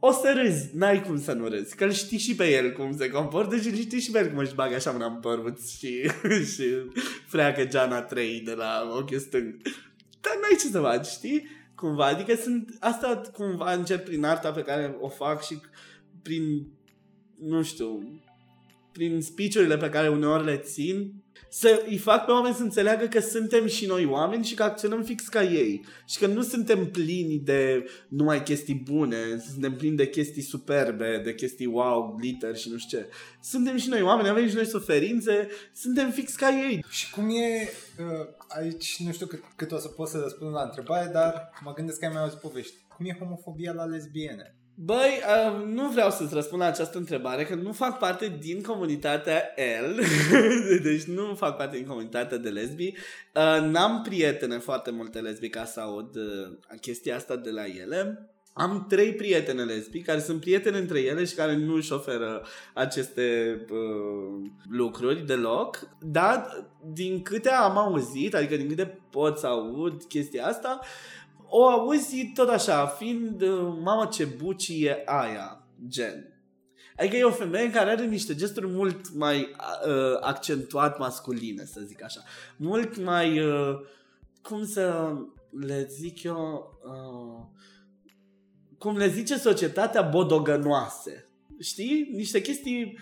[0.00, 2.96] o să râzi, n-ai cum să nu râzi, că îl știi și pe el cum
[2.96, 5.70] se comportă și îl știi și pe el cum își bagă așa mâna în părbuț
[5.70, 6.10] și,
[6.54, 6.64] și
[7.26, 9.56] freacă geana 3 de la ochiul stâng.
[10.20, 11.46] Dar n-ai ce să faci, știi?
[11.74, 15.60] Cumva, adică sunt, asta cumva încep prin arta pe care o fac și
[16.22, 16.66] prin,
[17.40, 18.20] nu știu,
[18.92, 21.12] prin speech pe care uneori le țin,
[21.48, 25.02] să îi fac pe oameni să înțeleagă că suntem și noi oameni și că acționăm
[25.02, 25.84] fix ca ei.
[26.06, 29.16] Și că nu suntem plini de numai chestii bune,
[29.50, 33.08] suntem plini de chestii superbe, de chestii wow, glitter și nu știu ce.
[33.40, 36.84] Suntem și noi oameni, avem și noi suferințe, suntem fix ca ei.
[36.90, 40.62] Și cum e, uh, aici nu știu cât, cât o să pot să răspund la
[40.62, 42.74] întrebare, dar mă gândesc că ai mai auzit povești.
[42.96, 44.57] Cum e homofobia la lesbiene?
[44.80, 49.42] Băi, uh, nu vreau să-ți răspund la această întrebare, că nu fac parte din comunitatea
[49.80, 50.00] L,
[50.88, 52.92] deci nu fac parte din comunitatea de lesbi.
[53.34, 58.30] Uh, n-am prietene foarte multe lesbi ca să aud uh, chestia asta de la ele.
[58.52, 63.58] Am trei prietene lesbi care sunt prietene între ele și care nu își oferă aceste
[63.70, 66.46] uh, lucruri deloc, dar
[66.92, 70.88] din câte am auzit, adică din câte pot să aud chestia asta, uh,
[71.48, 76.32] o auzi tot așa, fiind, uh, mamă ce buci e aia, gen.
[76.96, 82.04] Adică e o femeie care are niște gesturi mult mai uh, accentuat masculine, să zic
[82.04, 82.20] așa.
[82.56, 83.80] Mult mai, uh,
[84.42, 85.14] cum să
[85.50, 87.44] le zic eu, uh,
[88.78, 91.28] cum le zice societatea bodogănoase.
[91.60, 92.10] Știi?
[92.12, 92.98] Niște chestii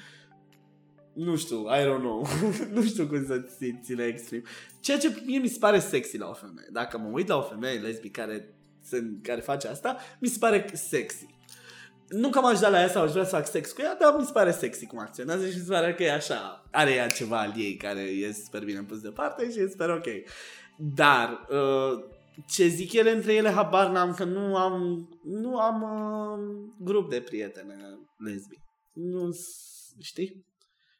[1.17, 2.27] nu știu, I don't know,
[2.75, 4.45] nu știu cum să ți, ți le exprim.
[4.81, 6.69] Ceea ce mie mi se pare sexy la o femeie.
[6.73, 10.71] Dacă mă uit la o femeie lesbi care, sunt, care face asta, mi se pare
[10.75, 11.27] sexy.
[12.09, 14.15] Nu că m-aș da la ea sau aș vrea să fac sex cu ea, dar
[14.19, 16.69] mi se pare sexy cum acționează și mi se pare că e așa.
[16.73, 20.07] Are ea ceva al ei care e super bine pus deoparte și e super ok.
[20.79, 22.05] Dar, uh,
[22.49, 27.21] ce zic ele între ele, habar n-am, că nu am, nu am uh, grup de
[27.21, 28.57] prietene lesbi.
[28.93, 29.31] Nu,
[30.01, 30.46] știi?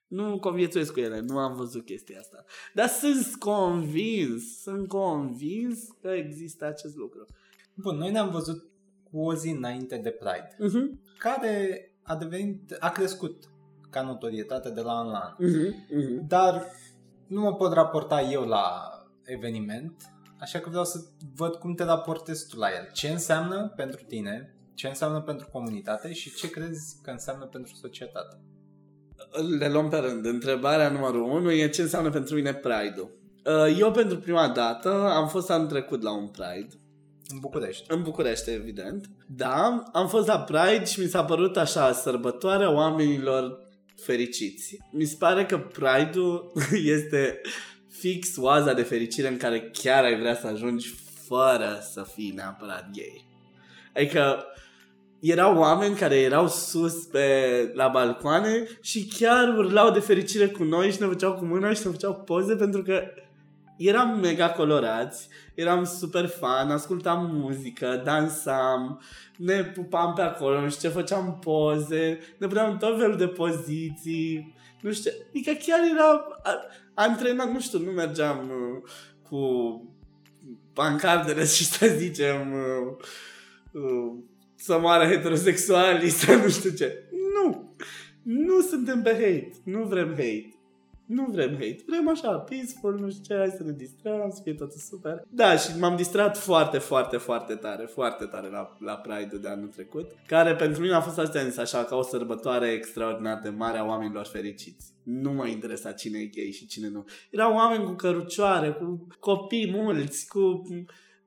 [0.09, 2.45] Nu conviețuiesc cu ele, nu am văzut chestia asta.
[2.75, 7.27] Dar sunt convins, sunt convins că există acest lucru.
[7.75, 8.71] Bun, noi ne-am văzut
[9.11, 11.19] cu o zi înainte de Pride, uh-huh.
[11.19, 13.51] care a devenit, a crescut
[13.91, 15.35] ca notorietate de la an la an.
[15.35, 15.71] Uh-huh.
[15.71, 16.27] Uh-huh.
[16.27, 16.67] Dar
[17.27, 18.91] nu mă pot raporta eu la
[19.25, 22.89] eveniment, așa că vreau să văd cum te raportezi tu la el.
[22.93, 28.41] Ce înseamnă pentru tine, ce înseamnă pentru comunitate și ce crezi că înseamnă pentru societate
[29.59, 30.27] le luăm pe rând.
[30.27, 33.11] Întrebarea numărul 1 e ce înseamnă pentru mine Pride-ul.
[33.45, 36.75] Uh, eu pentru prima dată am fost anul trecut la un Pride.
[37.29, 37.85] În București.
[37.89, 39.07] În București, evident.
[39.27, 43.59] Da, am fost la Pride și mi s-a părut așa sărbătoarea oamenilor
[44.03, 44.79] fericiți.
[44.91, 46.53] Mi se pare că Pride-ul
[46.97, 47.41] este
[47.89, 50.95] fix oaza de fericire în care chiar ai vrea să ajungi
[51.27, 53.27] fără să fii neapărat gay.
[53.95, 54.45] Adică
[55.31, 57.27] erau oameni care erau sus pe,
[57.75, 61.81] la balcoane și chiar urlau de fericire cu noi și ne făceau cu mâna și
[61.85, 63.03] ne făceau poze pentru că
[63.77, 69.03] eram mega colorați, eram super fan, ascultam muzică, dansam,
[69.37, 74.55] ne pupam pe acolo, nu știu ce, făceam poze, ne puneam tot felul de poziții,
[74.81, 76.27] nu știu, adică chiar era
[76.95, 78.91] antrenat, nu știu, nu mergeam uh,
[79.29, 79.41] cu
[80.73, 82.97] pancardele și să zicem uh,
[83.73, 84.13] uh,
[84.67, 87.09] să moară heterosexualii, să nu știu ce.
[87.35, 87.75] Nu!
[88.23, 89.51] Nu suntem pe hate.
[89.65, 90.51] Nu vrem hate.
[91.07, 91.85] Nu vrem hate.
[91.87, 95.23] Vrem așa, peaceful, nu știu ce, hai să ne distrăm, să fie totul super.
[95.29, 99.69] Da, și m-am distrat foarte, foarte, foarte tare, foarte tare la, la Pride-ul de anul
[99.69, 103.85] trecut, care pentru mine a fost așa, așa ca o sărbătoare extraordinar de mare a
[103.85, 104.93] oamenilor fericiți.
[105.03, 107.05] Nu mă interesa cine e gay și cine nu.
[107.31, 110.63] Erau oameni cu cărucioare, cu copii mulți, cu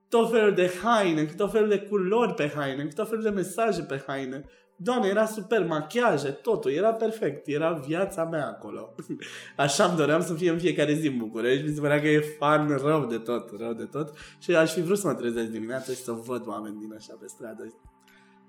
[0.09, 3.29] tot felul de haine, cu tot felul de culori pe haine, cu tot felul de
[3.29, 4.45] mesaje pe haine.
[4.75, 8.95] Doamne, era super machiaje, totul, era perfect, era viața mea acolo.
[9.57, 12.19] Așa îmi doream să fie în fiecare zi în București, mi se părea că e
[12.19, 15.91] fan rău de tot, rău de tot și aș fi vrut să mă trezesc dimineața
[15.91, 17.73] și să văd oameni din așa pe stradă.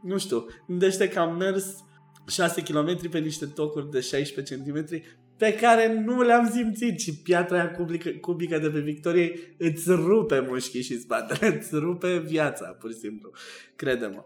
[0.02, 1.84] Nu știu, gândește că am mers
[2.26, 5.02] 6 km pe niște tocuri de 16 cm
[5.41, 10.41] pe care nu le-am simțit și piatra aia cubică, cubică de pe Victoriei îți rupe
[10.41, 13.30] mușchii și spatele, îți rupe viața, pur și simplu,
[13.76, 14.24] crede-mă.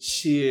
[0.00, 0.42] Și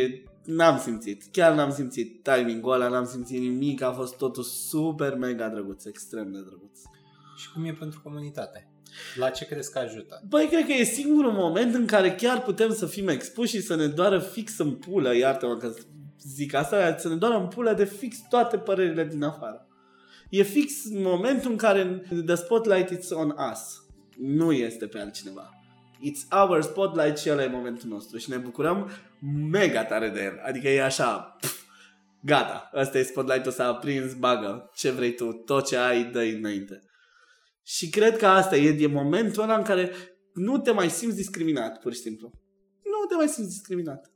[0.44, 5.48] n-am simțit, chiar n-am simțit timing-ul ăla, n-am simțit nimic, a fost totul super mega
[5.48, 6.78] drăguț, extrem de drăguț.
[7.36, 8.68] Și cum e pentru comunitate?
[9.14, 10.22] La ce crezi că ajută?
[10.28, 13.74] Băi, cred că e singurul moment în care chiar putem să fim expuși și să
[13.74, 15.74] ne doară fix în pulă, iartă-mă că
[16.18, 19.68] zic asta, să ne doară în pulă de fix toate părerile din afară.
[20.36, 23.84] E fix momentul în care the spotlight is on us.
[24.16, 25.50] Nu este pe altcineva.
[26.00, 28.90] It's our spotlight și ăla e momentul nostru și ne bucurăm
[29.50, 30.40] mega tare de el.
[30.44, 31.62] Adică e așa, pf,
[32.20, 36.82] gata, ăsta e spotlight-ul, s-a aprins, bagă, ce vrei tu, tot ce ai, dă înainte.
[37.62, 39.92] Și cred că asta e, e momentul ăla în care
[40.32, 42.32] nu te mai simți discriminat, pur și simplu.
[42.84, 44.12] Nu te mai simți discriminat.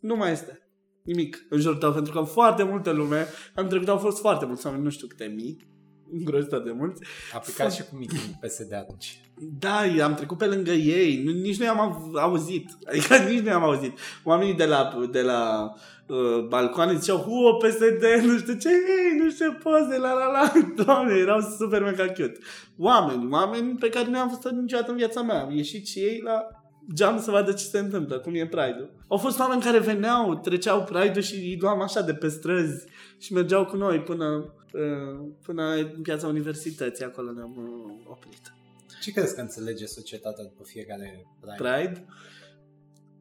[0.00, 0.61] Nu mai este
[1.02, 4.66] nimic în jurul tău, pentru că foarte multă lume, am trecut au fost foarte mulți
[4.66, 5.70] oameni, nu știu câte mii,
[6.12, 7.02] îngrozitor de mulți.
[7.34, 9.20] A plecat și cu mici PSD atunci.
[9.58, 13.98] Da, am trecut pe lângă ei, nici nu i-am auzit, adică nici nu i-am auzit.
[14.24, 15.72] Oamenii de la, de la
[16.06, 20.26] uh, balcoane ziceau, hu, PSD, nu știu ce, ei, nu știu ce poze, la la
[20.26, 20.52] la,
[20.84, 22.38] doamne, erau super mega cute.
[22.78, 26.20] Oameni, oameni pe care nu am văzut niciodată în viața mea, am ieșit și ei
[26.24, 26.61] la
[26.94, 28.90] geam să vadă ce se întâmplă, cum e Pride-ul.
[29.08, 32.84] Au fost oameni care veneau, treceau Pride-ul și îi luam așa de pe străzi
[33.18, 38.54] și mergeau cu noi până, uh, până în piața universității, acolo ne-am uh, oprit.
[39.02, 41.56] Ce crezi că înțelege societatea după fiecare Pride?
[41.56, 42.06] Pride?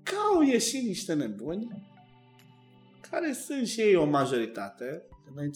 [0.03, 1.89] Că au ieșit niște nebuni
[3.11, 5.03] care sunt și ei o majoritate.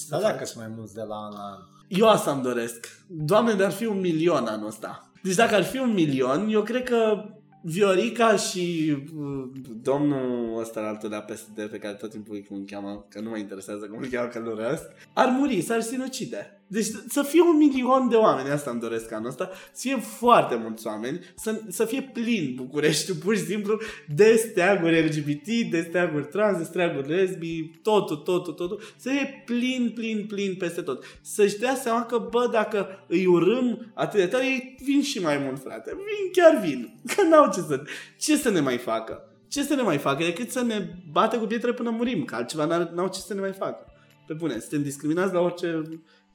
[0.09, 1.59] Dar dacă sunt mai mulți de la an la an.
[1.87, 3.05] Eu asta îmi doresc.
[3.07, 5.11] Doamne, dar fi un milion anul ăsta.
[5.23, 7.25] Deci dacă ar fi un milion, eu cred că
[7.67, 9.49] Viorica și uh,
[9.81, 13.37] domnul ăsta altul de la PSD pe care tot timpul îl cheamă, că nu mă
[13.37, 16.54] interesează cum îl cheamă că nu răsc, ar muri, s-ar sinucide.
[16.67, 20.55] Deci să fie un milion de oameni, asta îmi doresc anul ăsta, să fie foarte
[20.55, 23.79] mulți oameni, să, să fie plin București, pur și simplu,
[24.15, 29.91] de steaguri LGBT, de steaguri trans, de steaguri lesbii, totul, totul, totul, să fie plin,
[29.95, 31.03] plin, plin peste tot.
[31.21, 35.37] Să-și dea seama că, bă, dacă îi urâm atât de tare, ei vin și mai
[35.37, 35.91] mult, frate.
[35.95, 36.99] Vin, chiar vin.
[37.15, 37.83] Că n-au ce să,
[38.17, 39.29] ce să ne mai facă.
[39.47, 42.89] Ce să ne mai facă decât să ne bate cu pietre până murim, că altceva
[42.93, 43.85] n-au ce să ne mai facă.
[44.27, 45.81] Pe bune, suntem discriminați la orice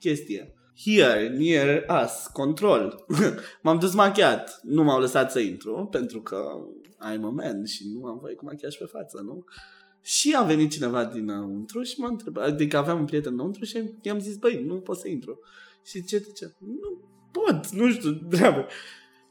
[0.00, 0.54] chestie.
[0.84, 3.04] Here, near us, control.
[3.62, 4.60] M-am dus machiat.
[4.62, 6.36] Nu m-au lăsat să intru, pentru că
[7.00, 9.44] I'm a man și nu am voie cu machiaj pe față, nu?
[10.02, 14.18] Și a venit cineva dinăuntru și m-a întrebat, adică aveam un prieten înăuntru și i-am
[14.18, 15.38] zis, băi, nu pot să intru.
[15.84, 16.52] Și ce, ce?
[16.58, 17.00] Nu
[17.32, 18.66] pot, nu știu, treabă.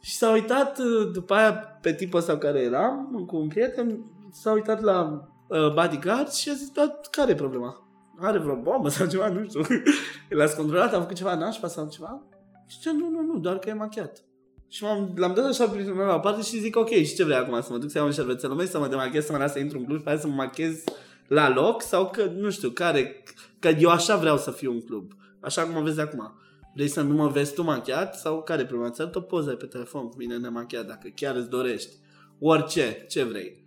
[0.02, 0.80] Și s-a uitat
[1.14, 6.32] după aia pe tipul ăsta care eram, cu un prieten, s-a uitat la uh, bodyguard
[6.32, 6.72] și a zis,
[7.12, 7.89] care e problema?
[8.22, 9.62] Are vreo bombă sau ceva, nu știu.
[10.38, 12.24] L-ați controlat, a făcut ceva nașpa sau ceva?
[12.68, 14.24] Și zice, nu, nu, nu, doar că e machiat.
[14.68, 17.38] Și m-am, l-am dat așa prietenul meu la parte și zic, ok, și ce vrei
[17.38, 17.62] acum?
[17.62, 19.60] Să mă duc să iau un șervețel meu, să mă demachez, să mă las să
[19.60, 20.84] intru în club, pe să mă machez
[21.28, 23.24] la loc sau că, nu știu, care,
[23.60, 25.12] că eu așa vreau să fiu un club.
[25.40, 26.34] Așa cum mă vezi acum.
[26.74, 28.92] Vrei să nu mă vezi tu machiat sau care e problema?
[28.92, 31.96] Ți-ar o poză pe telefon cu mine nemachiat dacă chiar îți dorești.
[32.40, 33.59] Orice, ce vrei.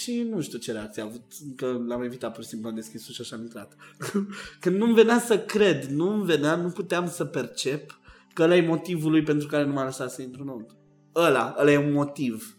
[0.00, 1.22] Și nu știu ce reacție a avut,
[1.56, 3.76] că l-am evitat pur și simplu, am deschis ușa și am intrat.
[4.60, 8.00] că nu-mi venea să cred, nu-mi venea, nu puteam să percep
[8.32, 10.76] că ăla e motivul lui pentru care nu m-a lăsat să intru înăuntru.
[11.14, 12.56] Ăla, ăla e un motiv.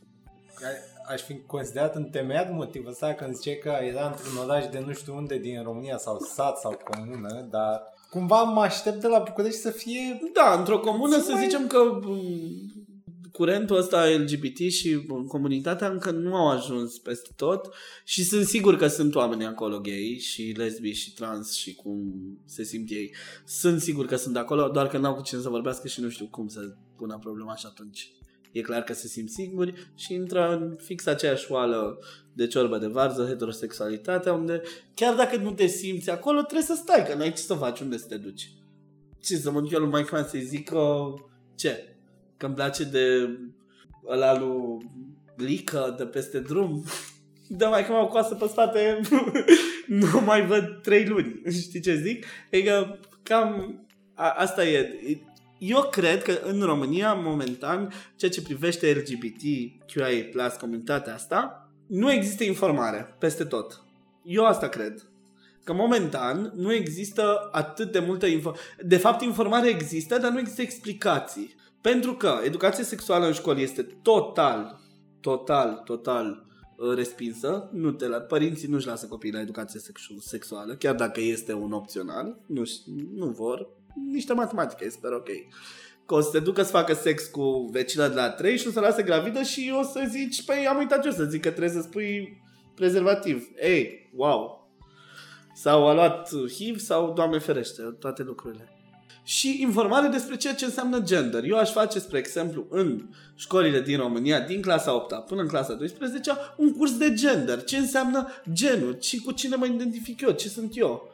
[1.07, 5.15] aș fi considerat întemeiat motivul ăsta când zice că era într-un oraș de nu știu
[5.15, 9.69] unde din România sau sat sau comună, dar cumva mă aștept de la București să
[9.69, 10.19] fie...
[10.33, 11.99] Da, într-o comună să zicem că
[13.31, 17.69] curentul ăsta LGBT și comunitatea încă nu au ajuns peste tot
[18.05, 22.13] și sunt sigur că sunt oameni acolo gay și lesbi și trans și cum
[22.45, 23.15] se simt ei.
[23.45, 26.27] Sunt sigur că sunt acolo, doar că n-au cu cine să vorbească și nu știu
[26.27, 28.11] cum să pună problema și atunci.
[28.51, 31.99] E clar că se simt singuri și intră în fix aceeași oală
[32.33, 34.61] de ciorbă de varză, heterosexualitatea, unde
[34.93, 37.97] chiar dacă nu te simți acolo, trebuie să stai, că n-ai ce să faci, unde
[37.97, 38.51] să te duci.
[39.21, 41.13] Ce să mă duc eu lui Mike să-i zic că...
[41.55, 41.90] Ce?
[42.41, 43.37] Că îmi place de
[44.07, 44.89] ăla lui
[45.37, 46.83] Lică de peste drum.
[47.53, 48.99] Da, mai că m-au coasă pe spate,
[49.87, 51.41] nu mai văd trei luni.
[51.67, 52.25] Știi ce zic?
[52.45, 53.79] Adică cam
[54.13, 54.89] a, asta e.
[55.57, 59.41] Eu cred că în România, momentan, ceea ce privește LGBT,
[59.93, 63.83] QIA+, comunitatea asta, nu există informare peste tot.
[64.23, 65.09] Eu asta cred.
[65.63, 68.63] Că momentan nu există atât de multă informare.
[68.81, 71.55] De fapt, informare există, dar nu există explicații.
[71.81, 74.79] Pentru că educația sexuală în școli este total,
[75.19, 76.45] total, total
[76.77, 77.69] uh, respinsă.
[77.73, 81.71] Nu te la, părinții nu-și lasă copiii la educație sexu- sexuală, chiar dacă este un
[81.71, 82.37] opțional.
[82.45, 82.63] Nu,
[83.13, 83.69] nu vor.
[84.11, 85.29] Niște matematică, sper ok.
[86.05, 88.71] Că o să te ducă să facă sex cu vecina de la 3 și o
[88.71, 91.81] să lasă gravidă și o să zici, păi am uitat eu să zic că trebuie
[91.81, 92.41] să spui
[92.75, 93.47] prezervativ.
[93.61, 94.69] Ei, wow!
[95.53, 98.80] Sau a luat HIV sau, Doamne ferește, toate lucrurile
[99.23, 101.43] și informare despre ceea ce înseamnă gender.
[101.43, 105.73] Eu aș face, spre exemplu, în școlile din România, din clasa 8 până în clasa
[105.73, 107.63] 12 un curs de gender.
[107.63, 111.11] Ce înseamnă genul și cu cine mă identific eu, ce sunt eu.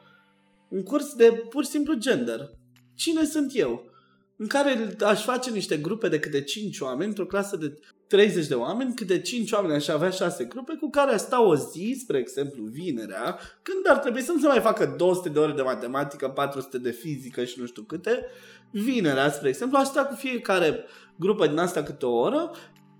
[0.67, 2.49] Un curs de pur și simplu gender.
[2.95, 3.89] Cine sunt eu?
[4.35, 8.53] În care aș face niște grupe de câte 5 oameni într-o clasă de 30 de
[8.53, 12.17] oameni, câte 5 oameni aș avea 6 grupe cu care aș sta o zi, spre
[12.17, 16.29] exemplu vinerea, când ar trebui să nu se mai facă 200 de ore de matematică,
[16.29, 18.25] 400 de fizică și nu știu câte,
[18.71, 20.85] vinerea, spre exemplu, aș sta cu fiecare
[21.15, 22.51] grupă din asta câte o oră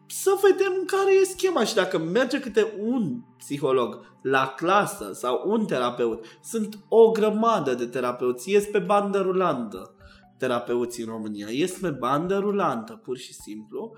[0.10, 5.66] să vedem care e schema și dacă merge câte un psiholog la clasă sau un
[5.66, 9.92] terapeut, sunt o grămadă de terapeuți, ies pe bandă rulantă
[10.38, 13.96] terapeuții în România, ies pe bandă rulantă, pur și simplu,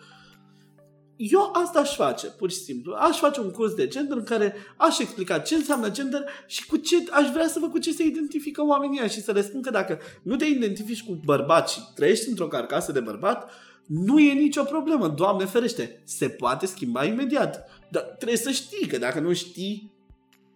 [1.22, 2.94] eu asta aș face, pur și simplu.
[2.94, 6.78] Aș face un curs de gender în care aș explica ce înseamnă gender și cu
[6.78, 9.70] ce aș vrea să văd cu ce se identifică oamenii și să le spun că
[9.70, 13.52] dacă nu te identifici cu bărbat și trăiești într-o carcasă de bărbat,
[13.86, 17.70] nu e nicio problemă, Doamne ferește, se poate schimba imediat.
[17.92, 19.92] Dar trebuie să știi că dacă nu știi,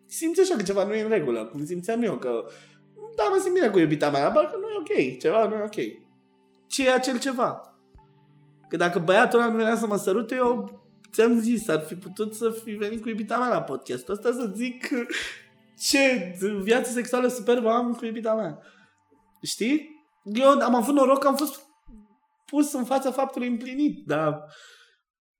[0.05, 2.45] simți așa că ceva nu e în regulă, cum simțeam eu, că
[3.15, 5.63] da, mă simt bine cu iubita mea, dar că nu e ok, ceva nu e
[5.63, 6.01] ok.
[6.67, 7.72] Ce e acel ceva?
[8.73, 12.35] Că dacă băiatul ăla nu venea să mă sărute, eu ți-am zis, ar fi putut
[12.35, 14.87] să fi venit cu iubita mea la podcastul ăsta să zic
[15.89, 18.59] ce viață sexuală superbă am cu iubita mea.
[19.41, 20.05] Știi?
[20.23, 21.61] Eu am avut noroc că am fost
[22.45, 24.43] pus în fața faptului împlinit, dar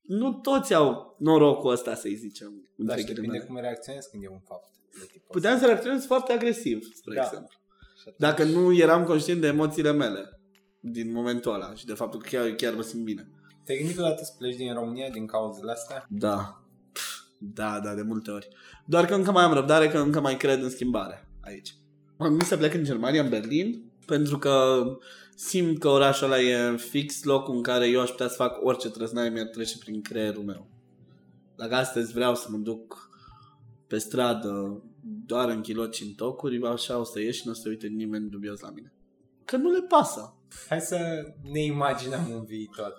[0.02, 2.70] nu toți au norocul ăsta, să-i zicem.
[2.76, 4.70] Dar și depinde cum reacționezi când e un fapt.
[5.28, 7.22] Puteam să reacționez foarte agresiv, spre da.
[7.24, 7.58] exemplu.
[8.18, 10.38] Dacă nu eram conștient de emoțiile mele
[10.86, 13.28] din momentul ăla și de faptul că chiar, chiar mă simt bine.
[13.64, 16.06] Te-ai gândit odată să pleci din România din cauzele astea?
[16.10, 16.64] Da.
[17.38, 18.48] Da, da, de multe ori.
[18.86, 21.76] Doar că încă mai am răbdare, că încă mai cred în schimbare aici.
[22.18, 24.84] Am să plec în Germania, în Berlin, pentru că
[25.36, 28.90] simt că orașul ăla e fix locul în care eu aș putea să fac orice
[28.90, 30.68] trăznaie mi-ar trece prin creierul meu.
[31.56, 33.10] Dacă astăzi vreau să mă duc
[33.88, 34.84] pe stradă
[35.26, 38.30] doar în chiloci în tocuri, așa o să ieși și nu o să uite nimeni
[38.30, 38.94] dubios la mine.
[39.46, 40.36] Că nu le pasă.
[40.70, 42.94] Hai să ne imaginăm un viitor.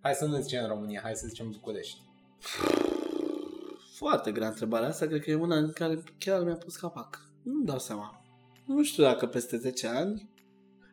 [0.00, 2.00] Hai să nu zicem România, hai să zicem București.
[3.94, 7.20] Foarte grea întrebarea asta, cred că e una în care chiar mi-a pus capac.
[7.42, 8.24] Nu dau seama.
[8.66, 10.30] Nu știu dacă peste 10 ani,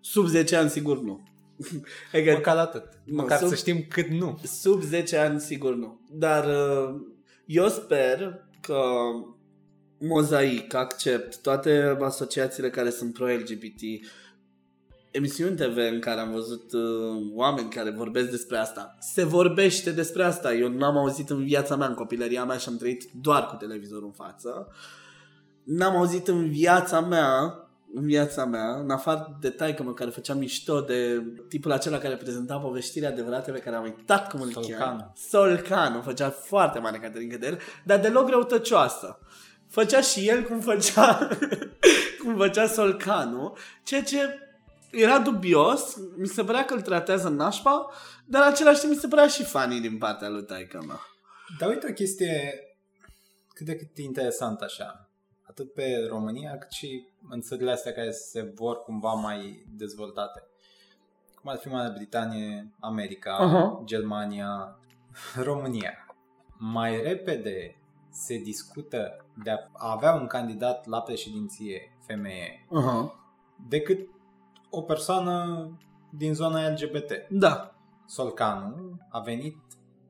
[0.01, 1.27] sub 10 ani sigur nu.
[2.13, 2.83] adică, Măcar atât.
[3.05, 4.39] Măcar sub, să știm cât nu.
[4.43, 5.99] Sub 10 ani sigur nu.
[6.11, 7.01] Dar uh,
[7.45, 8.81] eu sper că
[9.99, 13.81] Mozaic, Accept, toate asociațiile care sunt pro-LGBT,
[15.11, 16.81] emisiuni TV în care am văzut uh,
[17.33, 18.95] oameni care vorbesc despre asta.
[18.99, 20.53] Se vorbește despre asta.
[20.53, 23.55] Eu nu am auzit în viața mea, în copilăria mea și am trăit doar cu
[23.55, 24.67] televizorul în față.
[25.63, 27.59] N-am auzit în viața mea,
[27.93, 32.15] în viața mea, în afară de taică mă care făcea mișto de tipul acela care
[32.15, 35.13] prezenta povestiri adevărate pe care am uitat cum îl cheamă.
[35.15, 36.01] Solcanu.
[36.01, 39.19] făcea foarte mare Caterin Cădel, dar deloc răutăcioasă.
[39.67, 41.27] Făcea și el cum făcea,
[42.23, 44.48] cum făcea Solcanu, ceea ce
[44.91, 47.89] era dubios, mi se părea că îl tratează nașpa,
[48.25, 50.99] dar în același timp mi se părea și funny din partea lui taică mea.
[51.59, 52.63] Dar uite o chestie
[53.53, 55.09] cât de cât interesant așa,
[55.47, 60.43] atât pe România cât și în țările astea care se vor cumva mai dezvoltate.
[61.41, 63.85] Cum ar fi Marea Britanie, America, uh-huh.
[63.85, 64.79] Germania,
[65.43, 66.15] România.
[66.57, 67.79] Mai repede
[68.11, 73.11] se discută de a avea un candidat la președinție femeie uh-huh.
[73.67, 74.09] decât
[74.69, 75.67] o persoană
[76.11, 77.11] din zona LGBT.
[77.29, 77.73] Da.
[78.05, 79.55] Solcanu a venit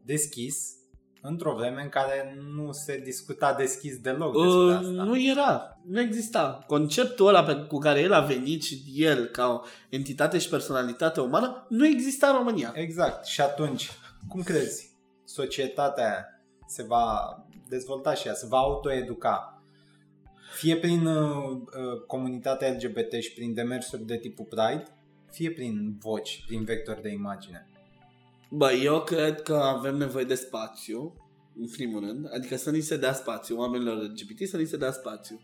[0.05, 0.80] deschis
[1.22, 5.03] într-o vreme în care nu se discuta deschis deloc despre uh, asta.
[5.03, 6.64] Nu era, nu exista.
[6.68, 11.22] Conceptul ăla pe, cu care el a venit și el ca o entitate și personalitate
[11.22, 12.72] umană nu exista în România.
[12.76, 13.26] Exact.
[13.26, 13.91] Și atunci,
[14.28, 14.97] cum crezi?
[15.24, 16.26] Societatea
[16.68, 17.38] se va
[17.68, 19.59] dezvolta și ea, se va autoeduca.
[20.56, 24.88] Fie prin uh, uh comunitatea LGBT și prin demersuri de tipul Pride,
[25.32, 27.68] fie prin voci, prin vectori de imagine.
[28.50, 31.14] Bă, eu cred că avem nevoie de spațiu,
[31.60, 34.91] în primul rând, adică să ni se dea spațiu, oamenilor LGBT să ni se dea
[34.91, 35.39] spațiu.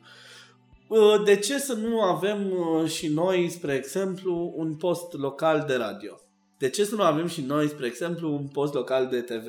[1.26, 6.20] De ce să nu avem uh, și noi, spre exemplu, un post local de radio?
[6.58, 9.48] De ce să nu avem și noi, spre exemplu, un post local de TV?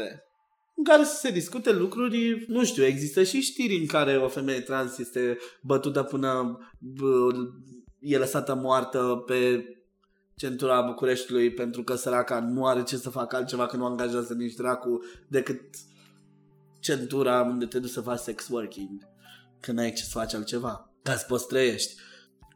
[0.76, 4.60] În care să se discute lucruri, nu știu, există și știri în care o femeie
[4.60, 6.58] trans este bătută până
[7.98, 9.64] e lăsată moartă pe
[10.34, 14.54] centura Bucureștiului pentru că săraca nu are ce să facă altceva că nu angajează nici
[14.54, 15.60] dracu decât
[16.80, 19.08] centura unde te duci să faci sex working
[19.60, 21.94] când ai ce să faci altceva ca să poți trăiești.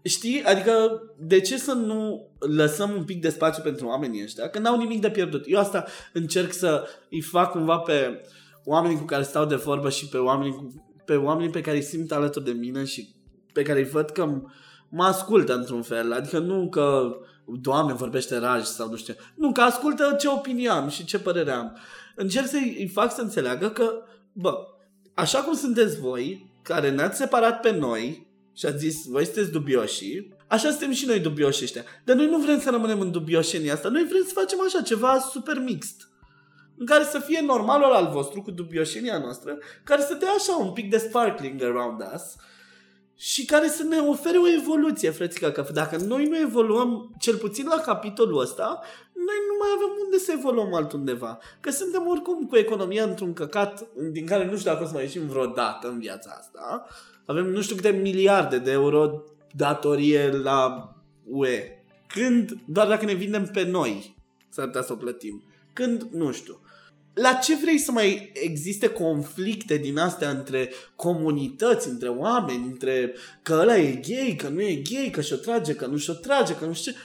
[0.03, 0.43] Știi?
[0.45, 4.77] Adică de ce să nu lăsăm un pic de spațiu pentru oamenii ăștia când n-au
[4.77, 5.45] nimic de pierdut?
[5.47, 8.21] Eu asta încerc să îi fac cumva pe
[8.65, 11.83] oamenii cu care stau de vorbă și pe oamenii, cu, pe oamenii pe care îi
[11.83, 13.15] simt alături de mine și
[13.53, 14.43] pe care îi văd că
[14.89, 16.13] mă ascultă într-un fel.
[16.13, 17.17] Adică nu că
[17.59, 19.15] Doamne, vorbește raj sau nu știu.
[19.35, 21.77] Nu, că ascultă ce opinie am și ce părere am.
[22.17, 23.93] Încerc să-i fac să înțeleagă că,
[24.33, 24.55] bă,
[25.15, 28.29] așa cum sunteți voi, care ne-ați separat pe noi
[28.61, 31.85] și ați zis, voi sunteți dubioși, așa suntem și noi dubioși ăștia.
[32.05, 35.19] Dar noi nu vrem să rămânem în dubioșenia asta, noi vrem să facem așa, ceva
[35.33, 36.09] super mixt
[36.77, 40.73] în care să fie normalul al vostru cu dubioșenia noastră, care să dea așa un
[40.73, 42.23] pic de sparkling around us
[43.15, 47.67] și care să ne ofere o evoluție, frățica, că dacă noi nu evoluăm, cel puțin
[47.67, 48.81] la capitolul ăsta,
[49.13, 51.39] noi nu mai avem unde să evoluăm altundeva.
[51.61, 55.03] Că suntem oricum cu economia într-un căcat din care nu știu dacă o să mai
[55.03, 56.87] ieșim vreodată în viața asta.
[57.31, 59.23] Avem nu știu câte miliarde de euro
[59.57, 60.93] datorie la
[61.25, 61.63] UE.
[62.07, 64.17] Când, doar dacă ne vindem pe noi,
[64.49, 65.43] s-ar putea să o plătim.
[65.73, 66.61] Când, nu știu
[67.15, 73.59] la ce vrei să mai existe conflicte din astea între comunități, între oameni, între că
[73.61, 76.65] ăla e gay, că nu e gay, că și-o trage, că nu și-o trage, că
[76.65, 76.99] nu știu ce.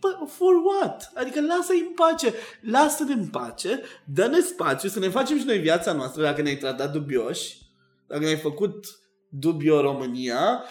[0.00, 1.12] Bă, for what?
[1.14, 5.92] Adică lasă-i în pace, lasă-ne în pace, dă-ne spațiu să ne facem și noi viața
[5.92, 7.58] noastră dacă ne-ai tratat dubioși,
[8.06, 8.99] dacă ne-ai făcut
[9.30, 10.64] dubio România,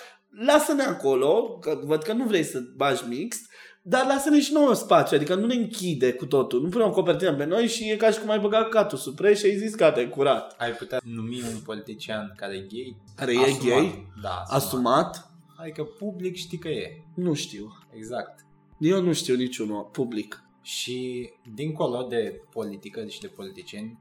[0.46, 3.50] lasă-ne acolo, că văd că nu vrei să bagi mixt,
[3.82, 6.62] dar lasă-ne și nouă spațiu, adică nu ne închide cu totul.
[6.62, 9.16] Nu punem o copertină pe noi și e ca și cum ai băgat catul sub
[9.16, 10.56] preș și ai zis gata, e curat.
[10.58, 12.98] Ai putea numi un politician care e gay?
[13.16, 13.62] Care asumat.
[13.64, 14.08] e gay?
[14.22, 14.56] Da, asumat.
[14.56, 15.32] asumat.
[15.58, 17.04] Adică public știi că e.
[17.16, 17.78] Nu știu.
[17.96, 18.46] Exact.
[18.80, 20.44] Eu nu știu niciunul public.
[20.62, 24.00] Și dincolo de politică și de politicieni,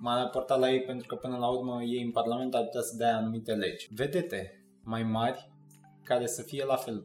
[0.00, 2.96] m-am raportat la ei pentru că până la urmă ei în Parlament ar putea să
[2.96, 3.88] dea anumite legi.
[3.94, 5.50] Vedete mai mari
[6.04, 7.04] care să fie la fel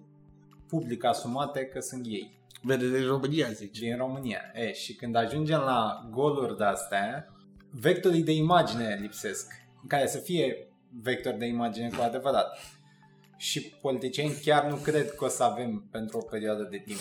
[0.67, 2.39] public asumate că sunt ei.
[2.61, 3.79] Vede din România, zici.
[3.79, 4.41] Din România.
[4.53, 7.27] E, și când ajungem la goluri de-astea,
[7.69, 9.51] vectorii de imagine lipsesc,
[9.87, 10.67] care să fie
[11.01, 12.57] vectori de imagine cu adevărat.
[13.37, 16.99] Și politicieni chiar nu cred că o să avem pentru o perioadă de timp.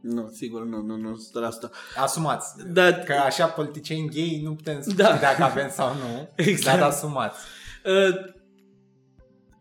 [0.00, 1.70] Nu, sigur, nu, nu, nu, asta.
[1.96, 2.54] Asumați.
[2.72, 2.92] Da.
[2.92, 5.18] Că așa politicieni gay nu putem spune da.
[5.20, 6.78] dacă avem sau nu, exact.
[6.78, 7.38] dar asumați.
[7.84, 8.34] Uh,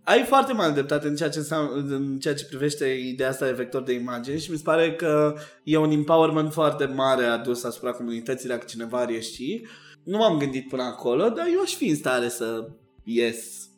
[0.03, 3.83] ai foarte mare dreptate în ceea, ce, în ceea ce privește ideea asta de vector
[3.83, 8.49] de imagine și mi se pare că e un empowerment foarte mare adus asupra comunității
[8.49, 9.61] dacă cineva ar ieși.
[10.03, 12.67] Nu m-am gândit până acolo, dar eu aș fi în stare să
[13.03, 13.69] ies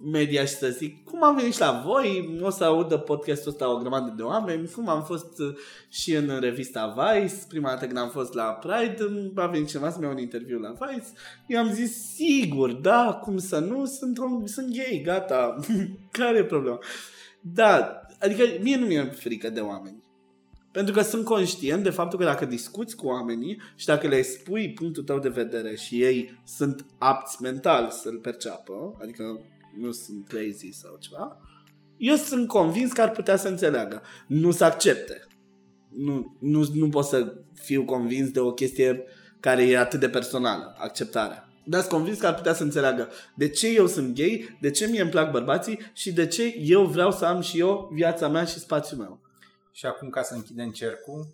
[0.00, 3.72] media și să zic cum am venit și la voi, o să audă podcastul ăsta
[3.72, 5.54] o grămadă de oameni, cum am fost uh,
[5.88, 10.04] și în revista Vice, prima dată când am fost la Pride, a venit cineva să-mi
[10.04, 11.06] ia un interviu la Vice,
[11.46, 15.56] eu am zis sigur, da, cum să nu, sunt, sunt gay, gata,
[16.18, 16.78] care e problema?
[17.40, 20.06] Da, adică mie nu mi-e frică de oameni.
[20.72, 24.72] Pentru că sunt conștient de faptul că dacă discuți cu oamenii și dacă le spui
[24.72, 29.40] punctul tău de vedere și ei sunt apți mental să-l perceapă, adică
[29.76, 31.40] nu sunt crazy sau ceva,
[31.96, 34.02] eu sunt convins că ar putea să înțeleagă.
[34.26, 35.26] Nu să accepte.
[35.88, 39.04] Nu, nu, nu pot să fiu convins de o chestie
[39.40, 41.48] care e atât de personală, acceptarea.
[41.64, 44.86] Dar sunt convins că ar putea să înțeleagă de ce eu sunt gay, de ce
[44.86, 48.44] mie îmi plac bărbații și de ce eu vreau să am și eu viața mea
[48.44, 49.20] și spațiul meu.
[49.72, 51.26] Și acum ca să închidem cercul,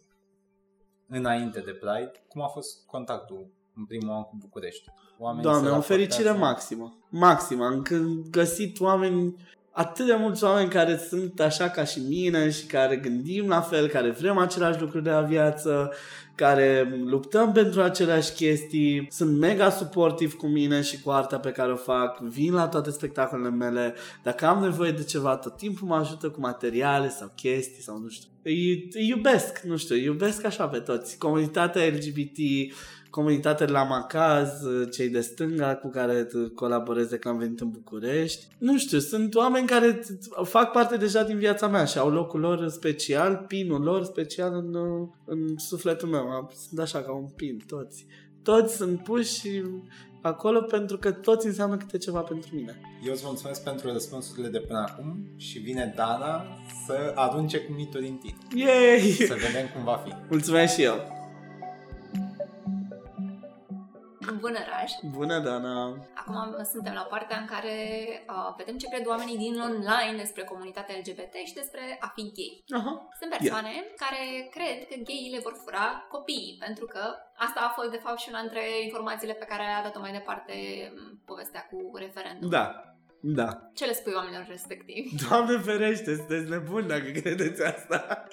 [1.08, 4.84] înainte de Pride, cum a fost contactul în primul an cu București?
[5.18, 6.98] Oamenii Doamne, o fericire maximă.
[7.08, 7.64] Maximă.
[7.64, 7.82] Am
[8.30, 9.34] găsit oameni
[9.74, 13.88] atât de mulți oameni care sunt așa ca și mine și care gândim la fel,
[13.88, 15.92] care vrem același lucru de la viață,
[16.34, 21.72] care luptăm pentru aceleași chestii, sunt mega suportiv cu mine și cu arta pe care
[21.72, 25.94] o fac, vin la toate spectacolele mele, dacă am nevoie de ceva, tot timpul mă
[25.94, 28.28] ajută cu materiale sau chestii sau nu știu.
[28.42, 31.18] Îi, îi iubesc, nu știu, îi iubesc așa pe toți.
[31.18, 32.38] Comunitatea LGBT,
[33.14, 34.50] comunitate la Macaz,
[34.92, 38.46] cei de stânga cu care colaborez de când am venit în București.
[38.58, 40.00] Nu știu, sunt oameni care
[40.42, 44.74] fac parte deja din viața mea și au locul lor special, pinul lor special în,
[45.24, 46.50] în sufletul meu.
[46.68, 48.06] Sunt așa ca un pin, toți.
[48.42, 49.62] Toți sunt puși
[50.22, 52.80] acolo pentru că toți înseamnă câte ceva pentru mine.
[53.06, 56.44] Eu îți mulțumesc pentru răspunsurile de până acum și vine Dana
[56.86, 58.64] să arunce cu mituri în tine.
[58.64, 59.00] Yay!
[59.00, 60.12] Să vedem cum va fi.
[60.28, 61.22] Mulțumesc și eu!
[64.32, 64.90] Bună, Raj!
[65.02, 65.74] Bună, Dana!
[66.14, 67.76] Acum suntem la partea în care
[68.28, 72.64] uh, vedem ce cred oamenii din online despre comunitatea LGBT și despre a fi gay.
[72.78, 72.96] Uh-huh.
[73.18, 73.86] Sunt persoane yeah.
[74.04, 74.22] care
[74.56, 77.02] cred că gayile vor fura copiii, pentru că
[77.36, 80.54] asta a fost, de fapt, și una dintre informațiile pe care a dat-o mai departe
[81.24, 82.50] povestea cu referendum.
[82.50, 82.93] Da,
[83.26, 83.70] da.
[83.74, 85.14] Ce le spui oamenilor respectivi?
[85.28, 88.24] Doamne ferește, sunteți nebuni dacă credeți asta.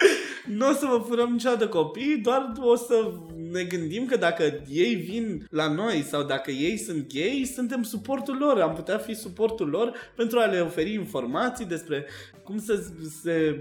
[0.46, 3.12] Nu o să vă furăm niciodată copii, doar o să
[3.52, 8.38] ne gândim că dacă ei vin la noi sau dacă ei sunt gay, suntem suportul
[8.38, 8.60] lor.
[8.60, 12.06] Am putea fi suportul lor pentru a le oferi informații despre
[12.44, 12.84] cum să
[13.22, 13.60] se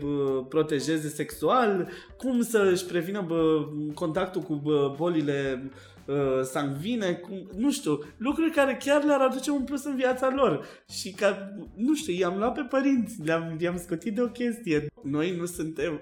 [0.49, 5.71] protejeze sexual, cum să își prevină bă, contactul cu bă, bolile
[6.05, 10.67] uh, sangvine, cum, nu știu, lucruri care chiar le-ar aduce un plus în viața lor.
[10.91, 14.87] Și ca, nu știu, i-am luat pe părinți, le-am, i-am scotit de o chestie.
[15.03, 16.01] Noi nu suntem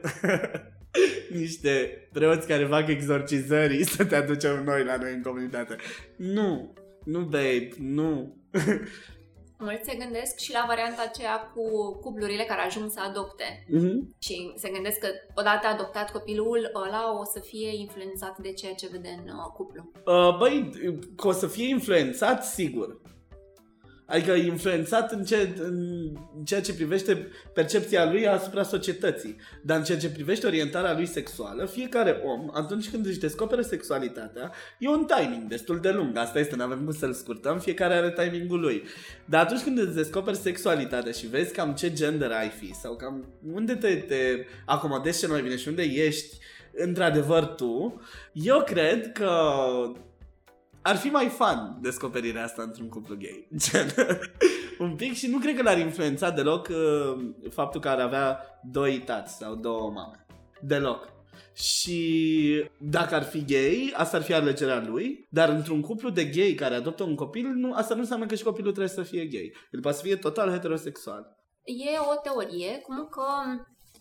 [1.41, 5.77] niște preoți care fac exorcizării să te aducem noi la noi în comunitate.
[6.17, 6.75] Nu,
[7.05, 8.37] nu, babe, nu.
[9.59, 13.65] Mulți se gândesc și la varianta aceea cu cuplurile care ajung să adopte.
[13.67, 14.19] Mm-hmm.
[14.19, 18.89] Și se gândesc că odată adoptat copilul ăla o să fie influențat de ceea ce
[18.93, 19.91] vede în uh, cuplu.
[20.07, 20.71] Uh, băi,
[21.17, 23.01] că o să fie influențat, sigur.
[24.11, 29.37] Adică influențat în, ce, în ceea ce privește percepția lui asupra societății.
[29.63, 34.53] Dar în ceea ce privește orientarea lui sexuală, fiecare om, atunci când își descoperă sexualitatea,
[34.79, 36.17] e un timing destul de lung.
[36.17, 38.83] Asta este, nu avem cum să-l scurtăm, fiecare are timingul lui.
[39.25, 43.25] Dar atunci când îți descoperi sexualitatea și vezi cam ce gender ai fi sau cam
[43.53, 46.37] unde te, te acomodezi ce mai bine și unde ești
[46.73, 48.01] într-adevăr tu,
[48.33, 49.31] eu cred că
[50.83, 53.49] ar fi mai fun descoperirea asta într-un cuplu gay.
[53.71, 53.89] Gen,
[54.79, 58.99] un pic și nu cred că l-ar influența deloc uh, faptul că ar avea doi
[58.99, 60.27] tați sau două mame.
[60.61, 61.17] Deloc.
[61.53, 66.55] Și dacă ar fi gay, asta ar fi alegerea lui, dar într-un cuplu de gay
[66.55, 69.53] care adoptă un copil, nu, asta nu înseamnă că și copilul trebuie să fie gay.
[69.71, 71.37] El poate să fie total heterosexual.
[71.65, 73.25] E o teorie cum că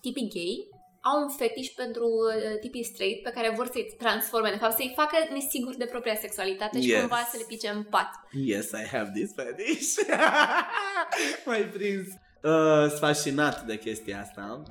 [0.02, 0.70] tipii gay
[1.10, 4.94] au un fetiș pentru uh, tipii straight pe care vor să-i transforme, de fapt să-i
[4.96, 7.00] facă nesiguri de propria sexualitate și yes.
[7.00, 8.12] cumva să le pice în pat.
[8.32, 9.94] Yes, I have this fetish.
[11.50, 12.08] Mai prins.
[12.42, 14.64] Uh, sunt fascinat de chestia asta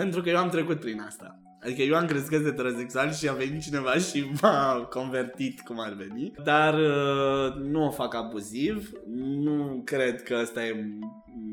[0.00, 1.40] pentru că eu am trecut prin asta.
[1.62, 6.32] Adică eu am crescut heterosexual și a venit cineva și m-a convertit cum ar veni.
[6.44, 10.84] Dar uh, nu o fac abuziv, nu cred că asta e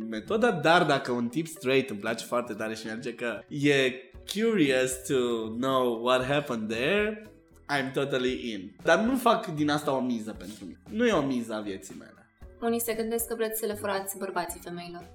[0.10, 3.94] metoda, dar dacă un tip straight îmi place foarte tare și merge că e
[4.26, 7.24] curious to know what happened there,
[7.70, 8.76] I'm totally in.
[8.84, 10.80] Dar nu fac din asta o miză pentru mine.
[10.90, 12.30] Nu e o miză a vieții mele.
[12.62, 15.10] Unii se gândesc că vreți să le furați bărbații femeilor.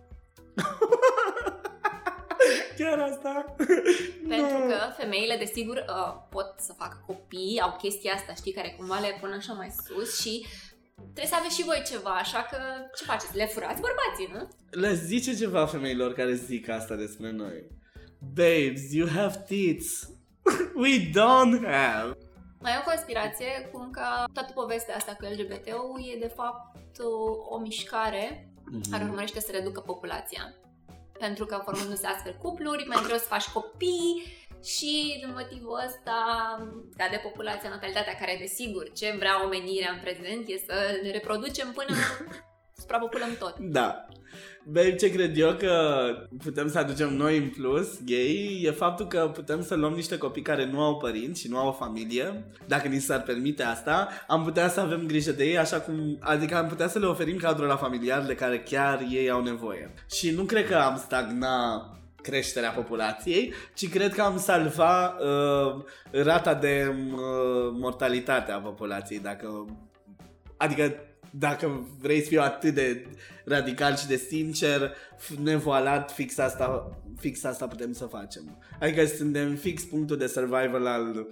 [2.79, 3.55] Chiar asta?
[4.29, 4.67] Pentru no.
[4.67, 9.19] că femeile, desigur, uh, pot să facă copii, au chestia asta, știi, care cumva le
[9.21, 10.47] pun așa mai sus și
[10.95, 12.57] trebuie să aveți și voi ceva, așa că
[12.97, 13.37] ce faceți?
[13.37, 14.49] Le furați bărbații, nu?
[14.81, 17.65] Le zice ceva femeilor care zic asta despre noi.
[18.19, 20.11] Babes, you have tits.
[20.83, 22.16] We don't have.
[22.61, 27.55] Mai e o conspirație cum că toată povestea asta cu LGBT-ul e de fapt o,
[27.55, 28.91] o mișcare mm-hmm.
[28.91, 30.55] care urmărește să reducă populația.
[31.19, 34.23] Pentru că formându-se astfel cupluri, mai greu să faci copii
[34.64, 36.16] și din motivul ăsta
[36.93, 41.97] scade populația, natalitatea care desigur ce vrea omenirea în prezent e să ne reproducem până
[42.79, 43.59] suprapopulăm tot.
[43.59, 44.07] Da.
[44.64, 45.72] Babe, ce cred eu că
[46.43, 50.43] putem să aducem noi în plus, gay, e faptul că putem să luăm niște copii
[50.43, 52.45] care nu au părinți și nu au o familie.
[52.66, 56.57] Dacă ni s-ar permite asta, am putea să avem grijă de ei, așa cum, adică
[56.57, 59.95] am putea să le oferim cadrul la familiar de care chiar ei au nevoie.
[60.11, 61.83] Și nu cred că am stagna
[62.22, 67.18] creșterea populației, ci cred că am salva uh, rata de uh,
[67.72, 69.66] mortalitate a populației dacă
[70.57, 70.95] adică
[71.31, 73.07] dacă vrei să fiu atât de
[73.45, 74.95] radical și de sincer,
[75.43, 78.62] nevoalat, fix asta, fix asta putem să facem.
[78.81, 81.26] Adică suntem fix punctul de survival al,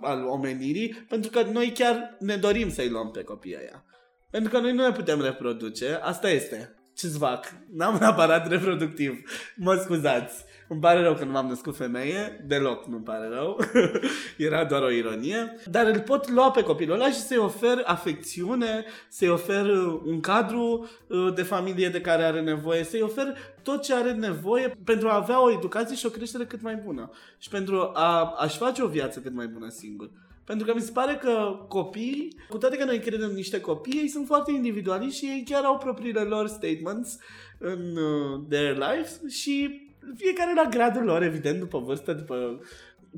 [0.00, 3.84] al omenirii, pentru că noi chiar ne dorim să-i luăm pe copiii ăia.
[4.30, 6.74] Pentru că noi nu ne putem reproduce, asta este.
[6.96, 7.54] Ce-ți fac?
[7.72, 9.20] N-am un aparat reproductiv.
[9.56, 10.44] Mă scuzați.
[10.68, 13.58] Îmi pare rău că nu m-am născut femeie, deloc nu-mi pare rău,
[14.48, 18.84] era doar o ironie, dar îl pot lua pe copilul ăla și să-i ofer afecțiune,
[19.08, 23.82] să-i ofer uh, un cadru uh, de familie de care are nevoie, să-i ofer tot
[23.82, 27.48] ce are nevoie pentru a avea o educație și o creștere cât mai bună și
[27.48, 30.10] pentru a, a-și face o viață cât mai bună singur.
[30.44, 33.98] Pentru că mi se pare că copiii, cu toate că noi credem în niște copii,
[33.98, 37.18] ei sunt foarte individualiști și ei chiar au propriile lor statements
[37.58, 39.83] în uh, their lives și
[40.16, 42.60] fiecare la gradul lor, evident, după vârstă, după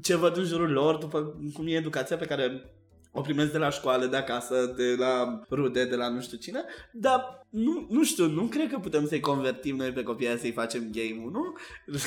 [0.02, 2.70] ce văd în jurul lor, după cum e educația pe care
[3.12, 6.64] o primesc de la școală, de acasă, de la rude, de la nu știu cine,
[6.92, 10.90] dar nu, nu știu, nu cred că putem să-i convertim noi pe copiii să-i facem
[10.92, 11.54] game nu?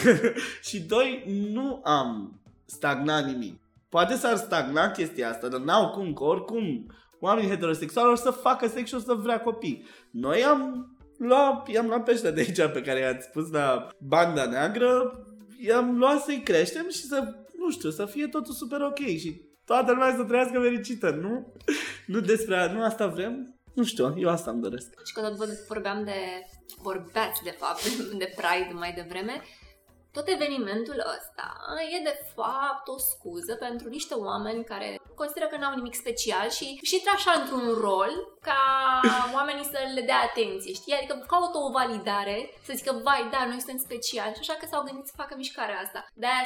[0.67, 3.59] și doi, nu am stagnat nimic.
[3.89, 8.67] Poate s-ar stagna chestia asta, dar n-au cum, că oricum oamenii heterosexuali o să facă
[8.67, 9.85] sex și o să vrea copii.
[10.11, 15.23] Noi am lua, i-am luat pește de aici pe care i-ați spus la banda neagră,
[15.59, 19.91] i-am luat să-i creștem și să, nu știu, să fie totul super ok și toată
[19.91, 21.53] lumea să trăiască fericită, nu?
[22.05, 23.59] Nu despre, nu asta vrem?
[23.73, 25.05] Nu știu, eu asta îmi doresc.
[25.05, 26.45] Și că tot vorbeam de,
[26.81, 29.41] vorbeați de fapt de Pride mai devreme,
[30.19, 31.47] tot evenimentul ăsta
[31.95, 36.67] e de fapt o scuză pentru niște oameni care consideră că n-au nimic special și
[36.87, 38.11] și intră așa într-un rol
[38.41, 38.61] ca
[39.37, 40.93] oamenii să le dea atenție, știi?
[40.93, 44.83] Adică caută o validare, să zică, vai, da, noi suntem speciali și așa că s-au
[44.83, 45.99] gândit să facă mișcarea asta.
[46.13, 46.43] De-aia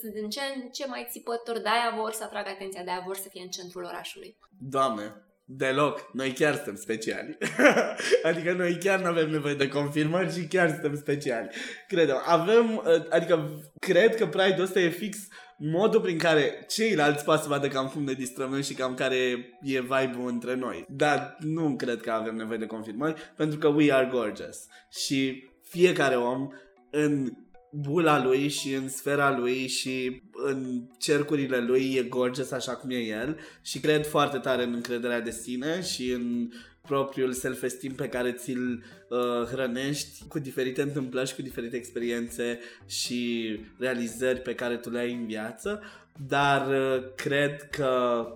[0.00, 3.28] sunt în ce, în ce mai țipători, de-aia vor să atragă atenția, de-aia vor să
[3.28, 4.36] fie în centrul orașului.
[4.74, 6.10] Doamne, Deloc.
[6.12, 7.38] Noi chiar suntem speciali.
[8.28, 11.48] adică noi chiar nu avem nevoie de confirmări și chiar suntem speciali.
[11.88, 12.22] Credem.
[12.24, 15.18] Avem, adică cred că Pride-ul ăsta e fix
[15.58, 19.16] modul prin care ceilalți poate să vadă cam cum ne distrăm noi și cam care
[19.62, 20.84] e vibe-ul între noi.
[20.88, 24.66] Dar nu cred că avem nevoie de confirmări pentru că we are gorgeous.
[24.90, 26.48] Și fiecare om
[26.90, 27.32] în
[27.80, 32.94] bula lui și în sfera lui și în cercurile lui e gorgeous așa cum e
[32.94, 36.50] el și cred foarte tare în încrederea de sine și în
[36.80, 43.50] propriul self-esteem pe care ți-l uh, hrănești cu diferite întâmplări și cu diferite experiențe și
[43.78, 45.82] realizări pe care tu le ai în viață,
[46.26, 48.26] dar uh, cred că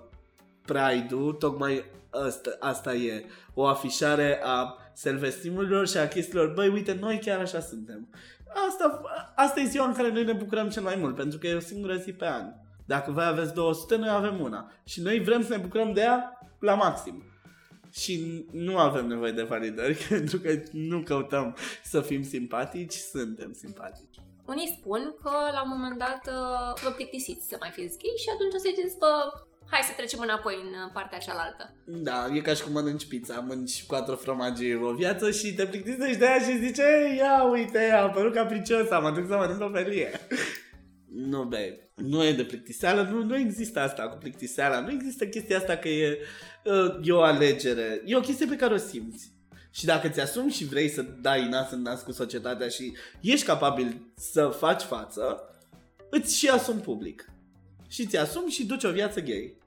[0.72, 3.24] Pride-ul tocmai asta, asta e,
[3.54, 8.08] o afișare a self-esteem-urilor și a chestiilor, băi, uite, noi chiar așa suntem.
[8.68, 9.00] Asta,
[9.34, 11.60] asta e ziua în care noi ne bucurăm cel mai mult, pentru că e o
[11.60, 12.52] singură zi pe an.
[12.86, 14.72] Dacă voi aveți 200, noi avem una.
[14.84, 17.24] Și noi vrem să ne bucurăm de ea la maxim.
[17.90, 24.16] Și nu avem nevoie de validări, pentru că nu căutăm să fim simpatici, suntem simpatici.
[24.46, 28.30] Unii spun că la un moment dat uh, vă plictisiți să mai fiți gay și
[28.34, 29.12] atunci o să ziceți, bă,
[29.70, 31.74] hai să trecem înapoi în uh, partea cealaltă.
[31.84, 36.18] Da, e ca și cum mănânci pizza, mănânci patru fromaji o viață și te plictisești
[36.18, 39.70] de aia și zici, Ei, ia uite, a apărut capricioasa, mă duc să mănânc o
[39.72, 40.10] felie.
[41.32, 45.56] nu, babe, nu e de plictiseală, nu, nu există asta cu plictiseala, nu există chestia
[45.56, 46.18] asta că e,
[46.64, 49.32] uh, e o alegere, e o chestie pe care o simți.
[49.70, 54.12] Și dacă ți-asumi și vrei să dai nas în nas cu societatea și ești capabil
[54.16, 55.40] să faci față,
[56.10, 57.24] îți și asumi public.
[57.88, 59.59] Și ți-asumi și duci o viață gay.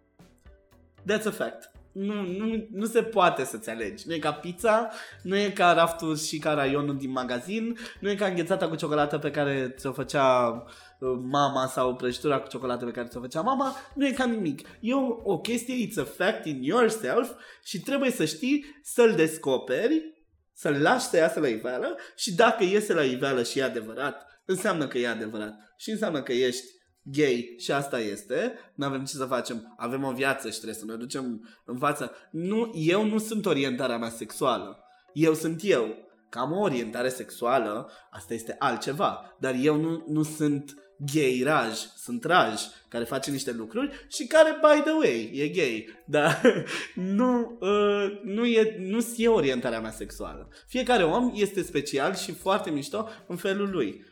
[1.08, 1.72] That's a fact.
[1.94, 4.08] Nu, nu, nu se poate să-ți alegi.
[4.08, 4.90] Nu e ca pizza,
[5.22, 9.18] nu e ca raftul și ca raionul din magazin, nu e ca înghețata cu ciocolată
[9.18, 10.50] pe care ți-o făcea
[11.00, 14.68] uh, mama sau prăjitura cu ciocolată pe care ți-o făcea mama, nu e ca nimic.
[14.80, 17.32] E o, o chestie, it's a fact in yourself
[17.64, 20.14] și trebuie să știi să-l descoperi,
[20.54, 24.88] să-l lași să iasă la iveală și dacă iese la iveală și e adevărat, înseamnă
[24.88, 26.66] că e adevărat și înseamnă că ești
[27.04, 30.86] gay și asta este, nu avem ce să facem, avem o viață și trebuie să
[30.86, 32.12] ne ducem în față.
[32.32, 34.84] Nu, eu nu sunt orientarea mea sexuală.
[35.14, 36.12] Eu sunt eu.
[36.30, 39.36] Că am o orientare sexuală, asta este altceva.
[39.40, 44.60] Dar eu nu, nu sunt gay raj, sunt raj, care face niște lucruri și care,
[44.62, 46.04] by the way, e gay.
[46.06, 46.42] Dar
[47.20, 50.48] nu, uh, nu, e, nu e orientarea mea sexuală.
[50.68, 54.06] Fiecare om este special și foarte mișto în felul lui.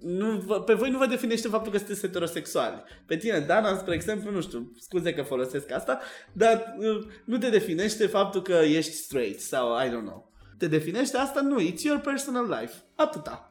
[0.00, 2.82] Nu, pe voi nu vă definește faptul că sunteți heterosexuali.
[3.06, 6.00] Pe tine, Dana, spre exemplu, nu știu, scuze că folosesc asta,
[6.32, 10.32] dar uh, nu te definește faptul că ești straight sau I don't know.
[10.58, 11.40] Te definește asta?
[11.40, 12.74] Nu, it's your personal life.
[12.94, 13.48] Atâta.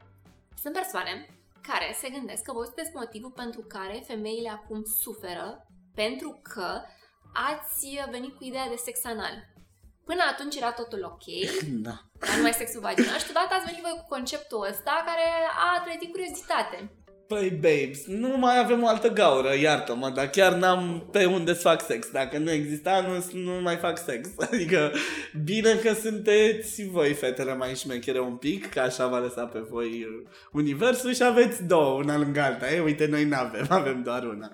[0.62, 6.40] Sunt persoane care se gândesc că voi sunteți motivul pentru care femeile acum suferă pentru
[6.54, 6.82] că
[7.34, 9.36] ați venit cu ideea de sex anal.
[10.10, 11.26] Până atunci era totul ok,
[11.88, 11.96] da.
[12.20, 15.28] dar numai sexul vaginal și deodată ați venit voi cu conceptul ăsta care
[15.66, 16.78] a trezit curiozitate.
[17.32, 21.60] Păi, babes, nu mai avem o altă gaură, iartă-mă, dar chiar n-am pe unde să
[21.60, 22.08] fac sex.
[22.12, 24.30] Dacă nu exista, nu, nu mai fac sex.
[24.52, 24.92] Adică,
[25.44, 30.08] bine că sunteți voi, fetele, mai șmechere un pic, că așa va lăsa pe voi
[30.52, 32.72] universul și aveți două, una lângă alta.
[32.72, 34.50] E, uite, noi n-avem, avem doar una.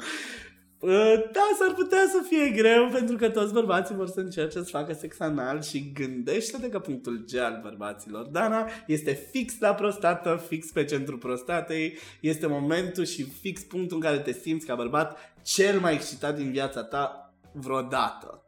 [0.85, 4.69] Uh, da, s-ar putea să fie greu pentru că toți bărbații vor să încerce să
[4.69, 10.43] facă sex anal și gândește-te că punctul G al bărbaților, Dana, este fix la prostată,
[10.47, 15.17] fix pe centrul prostatei, este momentul și fix punctul în care te simți ca bărbat
[15.43, 18.43] cel mai excitat din viața ta vreodată.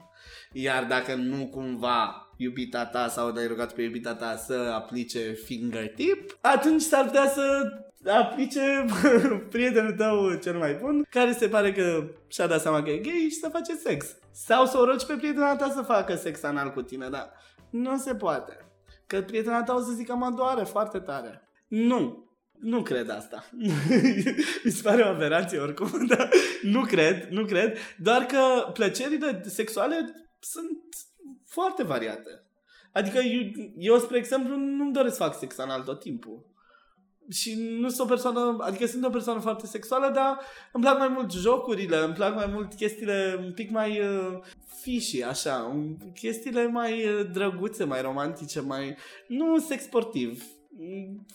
[0.52, 6.38] Iar dacă nu cumva iubita ta sau ai rugat pe iubita ta să aplice fingertip,
[6.42, 7.72] atunci s-ar putea să
[8.12, 8.86] aplice
[9.52, 13.28] prietenul tău cel mai bun, care se pare că și-a dat seama că e gay
[13.30, 14.16] și să face sex.
[14.32, 17.32] Sau să o rogi pe prietena ta să facă sex anal cu tine, dar
[17.70, 18.58] nu se poate.
[19.08, 21.50] Că prietena ta o să zică mă doare foarte tare.
[21.68, 23.46] Nu, nu cred asta.
[24.64, 26.30] Mi se pare o aberație oricum, dar
[26.62, 27.78] nu cred, nu cred.
[27.98, 30.80] Doar că plăcerile sexuale sunt
[31.46, 32.42] foarte variate.
[32.92, 33.42] Adică eu,
[33.78, 36.56] eu spre exemplu, nu-mi doresc să fac sex anal tot timpul
[37.30, 40.40] și nu sunt o persoană, adică sunt o persoană foarte sexuală, dar
[40.72, 44.40] îmi plac mai mult jocurile, îmi plac mai mult chestiile un pic mai uh,
[44.82, 48.96] fishy, așa, un, chestiile mai uh, drăguțe, mai romantice, mai...
[49.28, 50.44] Nu sex sportiv.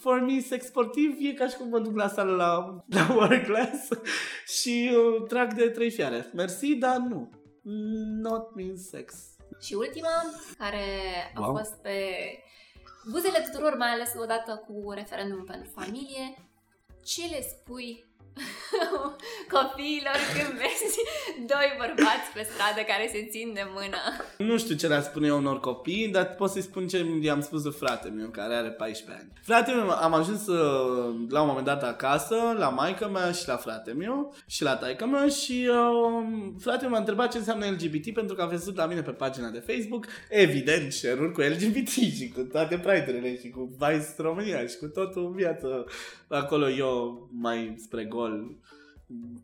[0.01, 3.45] For me, sex sportiv e ca și cum mă duc la sală la, la work
[3.45, 3.89] class
[4.61, 6.31] și uh, trag de trei fiare.
[6.35, 7.31] Mersi, dar nu.
[8.23, 9.15] Not mean sex.
[9.61, 10.09] Și ultima,
[10.59, 10.85] care
[11.35, 11.57] a wow.
[11.57, 11.99] fost pe
[13.11, 16.35] buzele tuturor, mai ales odată cu referendumul pentru familie,
[17.05, 18.05] ce le spui
[19.57, 20.97] copiilor când vezi
[21.53, 24.01] doi bărbați pe stradă care se țin de mână.
[24.39, 27.63] Nu știu ce le spune eu unor copii, dar pot să-i spun ce i-am spus
[27.63, 29.33] de frate meu, care are 14 ani.
[29.43, 33.57] Frate meu, am ajuns uh, la un moment dat acasă, la maica mea și la
[33.57, 36.27] frate meu și la taica mea și uh,
[36.59, 39.65] frate m-a întrebat ce înseamnă LGBT pentru că am văzut la mine pe pagina de
[39.67, 44.87] Facebook, evident, share cu LGBT și cu toate pride și cu Vice România și cu
[44.87, 45.85] totul în viață.
[46.29, 48.22] Acolo eu mai spre gol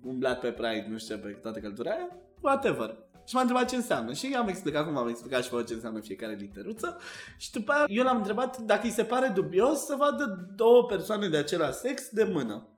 [0.03, 2.97] umblat pe Pride, nu știu, pe toată căltura aia, whatever.
[3.27, 6.01] Și m-a întrebat ce înseamnă și am explicat cum am explicat și pe ce înseamnă
[6.01, 6.99] fiecare literuță
[7.37, 11.29] și după aia eu l-am întrebat dacă îi se pare dubios să vadă două persoane
[11.29, 12.69] de același sex de mână.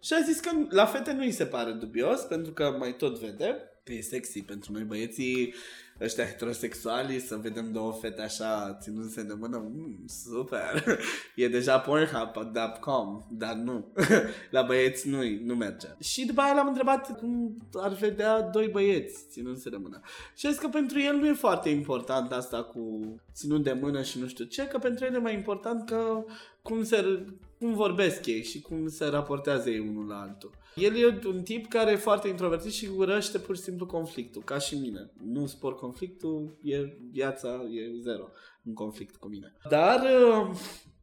[0.00, 3.18] Și a zis că la fete nu îi se pare dubios pentru că mai tot
[3.18, 5.54] vede că e sexy pentru noi băieții
[6.00, 10.98] ăștia heterosexuali să vedem două fete așa ținându-se de mână, mm, super,
[11.34, 13.92] e deja Pornhub.com, dar nu,
[14.50, 15.86] la băieți nu nu merge.
[16.00, 20.00] Și după aia l-am întrebat cum ar vedea doi băieți ținându-se de mână.
[20.36, 24.02] Și a zis că pentru el nu e foarte important asta cu ținut de mână
[24.02, 26.24] și nu știu ce, că pentru el e mai important că
[26.66, 27.26] cum se
[27.58, 30.50] cum vorbesc ei și cum se raportează ei unul la altul.
[30.74, 34.58] El e un tip care e foarte introvertit și urăște pur și simplu conflictul, ca
[34.58, 35.10] și mine.
[35.24, 38.28] Nu spor conflictul, e viața, e zero
[38.64, 39.52] în conflict cu mine.
[39.68, 40.56] Dar uh,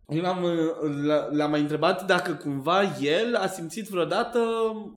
[0.08, 0.45] eu l-am,
[1.32, 4.39] l-am mai întrebat dacă cumva el a simțit vreodată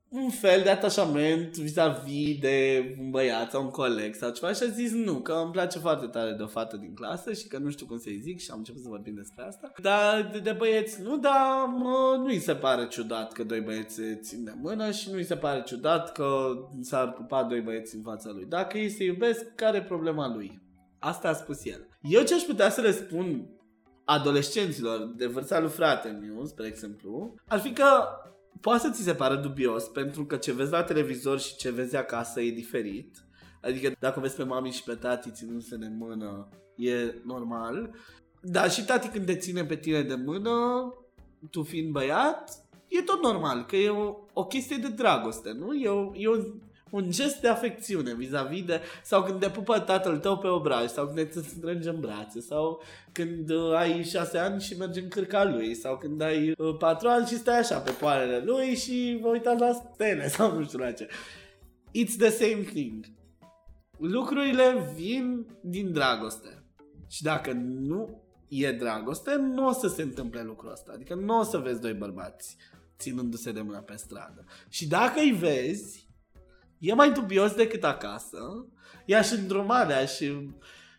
[0.08, 4.66] un fel de atașament vis-a-vis de un băiat sau un coleg sau ceva și a
[4.66, 7.70] zis nu, că îmi place foarte tare de o fată din clasă și că nu
[7.70, 9.72] știu cum să-i zic și am început să vorbim despre asta.
[9.82, 14.44] Dar de, de băieți nu, dar mă, nu-i se pare ciudat că doi băieți țin
[14.44, 16.48] de mână și nu-i se pare ciudat că
[16.80, 18.44] s-ar pupa doi băieți în fața lui.
[18.44, 20.60] Dacă ei se iubesc, care e problema lui?
[20.98, 21.88] Asta a spus el.
[22.00, 23.55] Eu ce aș putea să le spun
[24.06, 27.84] adolescenților de vârsta lui frate meu, spre exemplu, ar fi că
[28.60, 31.96] poate să ți se pară dubios pentru că ce vezi la televizor și ce vezi
[31.96, 33.24] acasă e diferit.
[33.62, 37.94] Adică dacă vezi pe mami și pe tati ținându-se de mână, e normal.
[38.40, 40.54] Dar și tati când te ține pe tine de mână,
[41.50, 45.74] tu fiind băiat, e tot normal, că e o, o chestie de dragoste, nu?
[45.74, 46.36] E o, e o
[46.90, 51.06] un gest de afecțiune vis-a-vis de, sau când te pupă tatăl tău pe obraj, sau
[51.06, 52.82] când te strânge în brațe, sau
[53.12, 57.08] când uh, ai șase ani și mergi în cârca lui, sau când ai uh, patru
[57.08, 60.78] ani și stai așa pe poalele lui și vă uitați la stele, sau nu știu
[60.78, 61.08] la ce.
[61.88, 63.04] It's the same thing.
[63.98, 66.64] Lucrurile vin din dragoste.
[67.08, 70.92] Și dacă nu e dragoste, nu o să se întâmple lucrul ăsta.
[70.94, 72.56] Adică nu o să vezi doi bărbați
[72.98, 74.44] ținându-se de mână pe stradă.
[74.68, 76.05] Și dacă îi vezi,
[76.78, 78.66] e mai dubios decât acasă.
[79.04, 80.18] I-aș îndruma, le-aș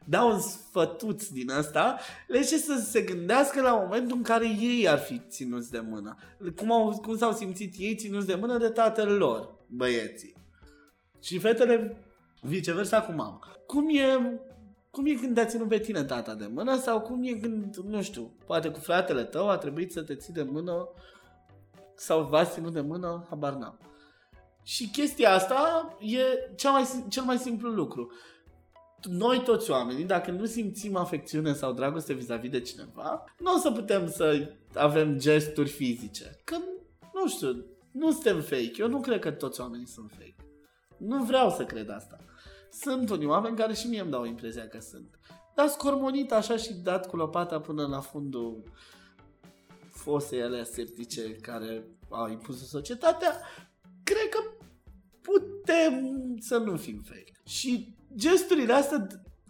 [0.10, 4.88] da un sfătuț din asta, le ce să se gândească la momentul în care ei
[4.88, 6.18] ar fi ținuți de mână.
[6.56, 10.36] Cum, au, cum s-au simțit ei ținuți de mână de tatăl lor, băieții.
[11.22, 11.98] Și fetele
[12.42, 13.40] viceversa cu mama.
[13.66, 14.40] Cum e
[14.92, 18.02] cum e când te-a ținut pe tine tata de mână sau cum e când, nu
[18.02, 20.90] știu, poate cu fratele tău a trebuit să te ții de mână
[21.96, 23.87] sau v-ați ținut de mână, habar n-am.
[24.68, 26.20] Și chestia asta e
[26.56, 28.12] cea mai, cel mai simplu lucru.
[29.10, 33.72] Noi toți oamenii, dacă nu simțim afecțiune sau dragoste vis-a-vis de cineva, nu o să
[33.72, 36.40] putem să avem gesturi fizice.
[36.44, 36.58] Că,
[37.14, 38.74] nu știu, nu suntem fake.
[38.78, 40.36] Eu nu cred că toți oamenii sunt fake.
[40.98, 42.18] Nu vreau să cred asta.
[42.72, 45.20] Sunt unii oameni care și mie îmi dau impresia că sunt.
[45.56, 48.64] Dar scormonit așa și dat cu lopata până la fundul
[49.90, 53.42] fosei alea septice care au impus societatea,
[54.04, 54.57] cred că
[55.28, 57.32] putem să nu fim fake.
[57.46, 59.08] Și gesturile astea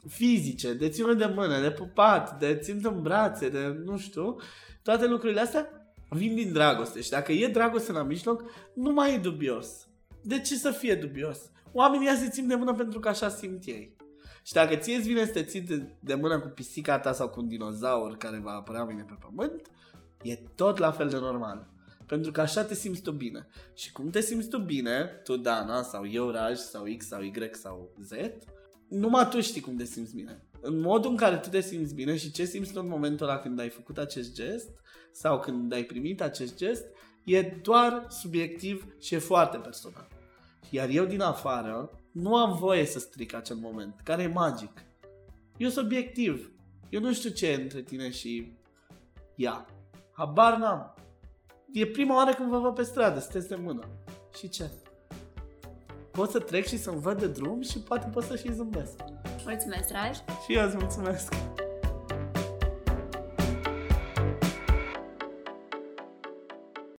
[0.08, 4.36] fizice, de ținut de mână, de pupat, de ținut în brațe, de nu știu,
[4.84, 5.70] toate lucrurile astea
[6.10, 7.02] vin din dragoste.
[7.02, 9.88] Și dacă e dragoste la mijloc, nu mai e dubios.
[10.22, 11.40] De ce să fie dubios?
[11.72, 13.96] Oamenii se țin de mână pentru că așa simt ei.
[14.44, 17.30] Și dacă ție îți vine să te ții de, de mână cu pisica ta sau
[17.30, 19.62] cu un dinozaur care va apărea mâine pe pământ,
[20.22, 21.68] e tot la fel de normal.
[22.08, 23.48] Pentru că așa te simți tu bine.
[23.74, 27.50] Și cum te simți tu bine, tu Dana, sau eu Raj, sau X, sau Y,
[27.52, 28.12] sau Z,
[28.90, 30.42] numai tu știi cum te simți bine.
[30.62, 33.40] În modul în care tu te simți bine și ce simți tu în momentul ăla
[33.40, 34.70] când ai făcut acest gest
[35.12, 36.86] sau când ai primit acest gest,
[37.26, 40.08] e doar subiectiv și e foarte personal.
[40.70, 44.72] Iar eu din afară nu am voie să stric acel moment, care e magic.
[45.58, 46.52] Eu sunt obiectiv.
[46.90, 48.52] Eu nu știu ce e între tine și
[49.36, 49.66] ea.
[50.12, 50.97] Habar n-am.
[51.80, 53.84] E prima oară când vă văd pe stradă, sunteți de mână.
[54.38, 54.70] Și ce?
[56.12, 58.94] Pot să trec și să-mi văd de drum și poate pot să și zâmbesc.
[59.46, 60.18] Mulțumesc, Raj.
[60.46, 61.34] Și eu îți mulțumesc.